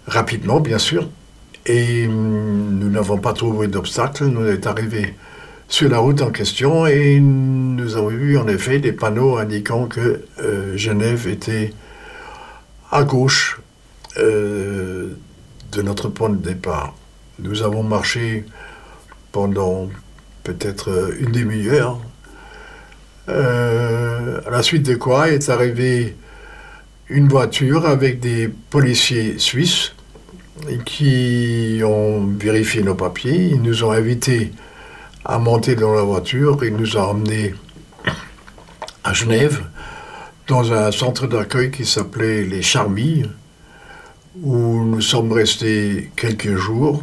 rapidement 0.07 0.61
bien 0.61 0.79
sûr, 0.79 1.07
et 1.67 2.07
hum, 2.07 2.79
nous 2.79 2.89
n'avons 2.89 3.19
pas 3.19 3.35
trouvé 3.35 3.67
d'obstacle. 3.67 4.25
Nous 4.25 4.47
sommes 4.47 4.61
arrivés 4.65 5.15
sur 5.69 5.91
la 5.91 5.99
route 5.99 6.23
en 6.23 6.31
question 6.31 6.87
et 6.87 7.19
nous 7.21 7.97
avons 7.97 8.09
vu 8.09 8.39
en 8.39 8.47
effet 8.49 8.79
des 8.79 8.93
panneaux 8.93 9.37
indiquant 9.39 9.87
que 9.87 10.23
euh, 10.41 10.77
Genève 10.77 11.27
était 11.27 11.75
à 12.91 13.03
gauche 13.03 13.61
euh, 14.19 15.15
de 15.75 15.83
notre 15.83 16.09
point 16.09 16.31
de 16.31 16.37
départ. 16.37 16.95
Nous 17.39 17.63
avons 17.63 17.83
marché 17.83 18.45
pendant 19.33 19.89
peut-être 20.45 21.15
une 21.19 21.33
demi-heure, 21.33 22.01
euh, 23.29 24.41
à 24.47 24.51
la 24.51 24.63
suite 24.63 24.85
de 24.85 24.95
quoi 24.95 25.31
est 25.31 25.49
arrivée 25.49 26.17
une 27.09 27.29
voiture 27.29 27.87
avec 27.87 28.21
des 28.21 28.49
policiers 28.49 29.39
suisses 29.39 29.93
qui 30.85 31.81
ont 31.85 32.27
vérifié 32.27 32.83
nos 32.83 32.95
papiers. 32.95 33.51
Ils 33.53 33.63
nous 33.63 33.85
ont 33.85 33.91
invités 33.91 34.53
a 35.25 35.39
monté 35.39 35.75
dans 35.75 35.95
la 35.95 36.03
voiture. 36.03 36.65
Il 36.65 36.77
nous 36.77 36.97
a 36.97 37.09
emmenés 37.09 37.55
à 39.03 39.13
Genève, 39.13 39.63
dans 40.47 40.73
un 40.73 40.91
centre 40.93 41.27
d'accueil 41.27 41.71
qui 41.71 41.85
s'appelait 41.85 42.45
les 42.45 42.63
Charmilles, 42.63 43.31
où 44.42 44.85
nous 44.85 45.01
sommes 45.01 45.33
restés 45.33 46.11
quelques 46.16 46.57
jours. 46.57 47.03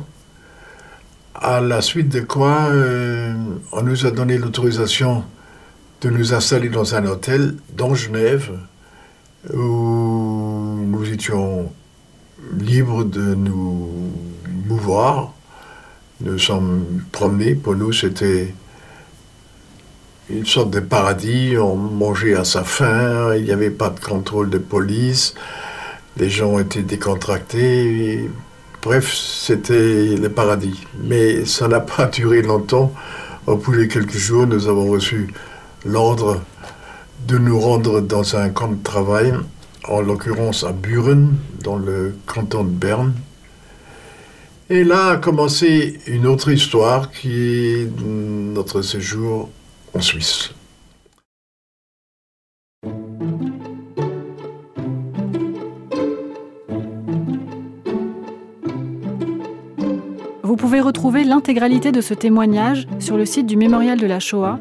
À 1.36 1.62
la 1.62 1.82
suite 1.82 2.10
de 2.10 2.22
quoi, 2.22 2.67
euh, 2.70 3.34
on 3.72 3.82
nous 3.84 4.06
a 4.06 4.12
donné 4.12 4.38
l'autorisation 4.38 5.24
de 6.02 6.10
nous 6.10 6.34
installer 6.34 6.70
dans 6.70 6.96
un 6.96 7.06
hôtel 7.06 7.56
dans 7.76 7.96
Genève, 7.96 8.52
où 9.54 10.78
nous 10.86 11.10
étions 11.12 11.72
libres 12.58 13.04
de 13.04 13.34
nous 13.36 13.89
mouvoir. 14.67 15.34
Nous 16.22 16.38
sommes 16.38 17.04
promenés. 17.12 17.56
Pour 17.56 17.76
nous, 17.76 17.94
c'était 17.94 18.54
une 20.30 20.46
sorte 20.46 20.70
de 20.70 20.80
paradis. 20.80 21.58
On 21.58 21.76
mangeait 21.76 22.36
à 22.36 22.44
sa 22.44 22.63
faim. 22.63 23.36
Il 23.36 23.44
n'y 23.46 23.52
avait 23.52 23.72
pas 23.72 23.89
de 23.89 24.00
contrôle 24.00 24.50
de 24.50 24.60
police. 24.60 25.34
Les 26.17 26.30
gens 26.30 26.60
étaient 26.60 26.84
décontractés. 26.84 28.30
Bref, 28.82 29.13
c'était 29.13 30.15
le 30.15 30.30
paradis. 30.30 30.82
Mais 31.04 31.45
ça 31.45 31.67
n'a 31.67 31.80
pas 31.80 32.06
duré 32.13 32.41
longtemps. 32.41 32.93
Au 33.47 33.56
bout 33.56 33.76
de 33.76 33.86
quelques 33.86 34.17
jours, 34.17 34.45
nous 34.45 34.67
avons 34.67 34.88
reçu 34.89 35.34
l'ordre 35.86 36.41
de 37.28 37.38
nous 37.38 37.60
rendre 37.60 38.02
dans 38.02 38.36
un 38.36 38.50
camp 38.50 38.69
de 38.69 38.84
travail, 38.84 39.34
en 39.88 40.02
l'occurrence 40.02 40.63
à 40.63 40.71
Buren, 40.71 41.36
dans 41.63 41.78
le 41.78 42.15
canton 42.26 42.63
de 42.63 42.69
Berne. 42.69 43.13
Et 44.69 44.84
là 44.84 45.10
a 45.10 45.17
commencé 45.17 46.00
une 46.08 46.26
autre 46.28 46.50
histoire 46.50 47.12
qui 47.12 47.32
est 47.32 47.89
notre 48.00 48.82
séjour 48.82 49.50
en 49.93 50.02
Suisse. 50.02 50.52
Pouvez 60.72 60.80
retrouver 60.80 61.26
l'intégralité 61.26 61.92
de 61.92 62.00
ce 62.00 62.14
témoignage 62.14 62.88
sur 63.00 63.18
le 63.18 63.26
site 63.26 63.46
du 63.46 63.58
Mémorial 63.58 64.00
de 64.00 64.08
la 64.08 64.22
Shoah, 64.22 64.58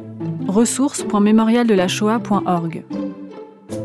ressources.mémorialdelashoah.org. 0.49 2.83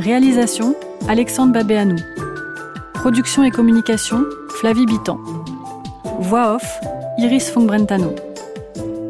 Réalisation 0.00 0.74
Alexandre 1.08 1.52
Babéanou. 1.52 1.98
Production 2.94 3.44
et 3.44 3.50
communication 3.50 4.24
Flavie 4.48 4.86
Bitan. 4.86 5.18
Voix 6.20 6.54
off 6.54 6.80
Iris 7.18 7.50
Fongbrentano. 7.50 8.14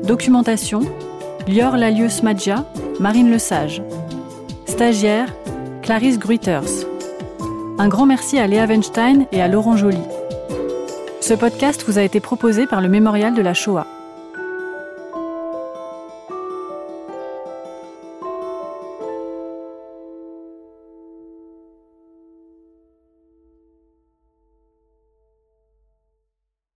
Documentation 0.02 0.80
Lior 1.46 1.76
Lalius 1.76 2.24
Madja, 2.24 2.64
Marine 2.98 3.30
Lesage. 3.30 3.80
Stagiaire 4.66 5.32
Clarisse 5.82 6.18
Gruiters. 6.18 6.84
Un 7.78 7.86
grand 7.86 8.06
merci 8.06 8.40
à 8.40 8.48
Léa 8.48 8.66
Weinstein 8.66 9.26
et 9.30 9.40
à 9.40 9.46
Laurent 9.46 9.76
Joly. 9.76 10.02
Ce 11.20 11.34
podcast 11.34 11.84
vous 11.86 11.98
a 11.98 12.02
été 12.02 12.18
proposé 12.18 12.66
par 12.66 12.80
le 12.80 12.88
Mémorial 12.88 13.34
de 13.34 13.42
la 13.42 13.54
Shoah. 13.54 13.86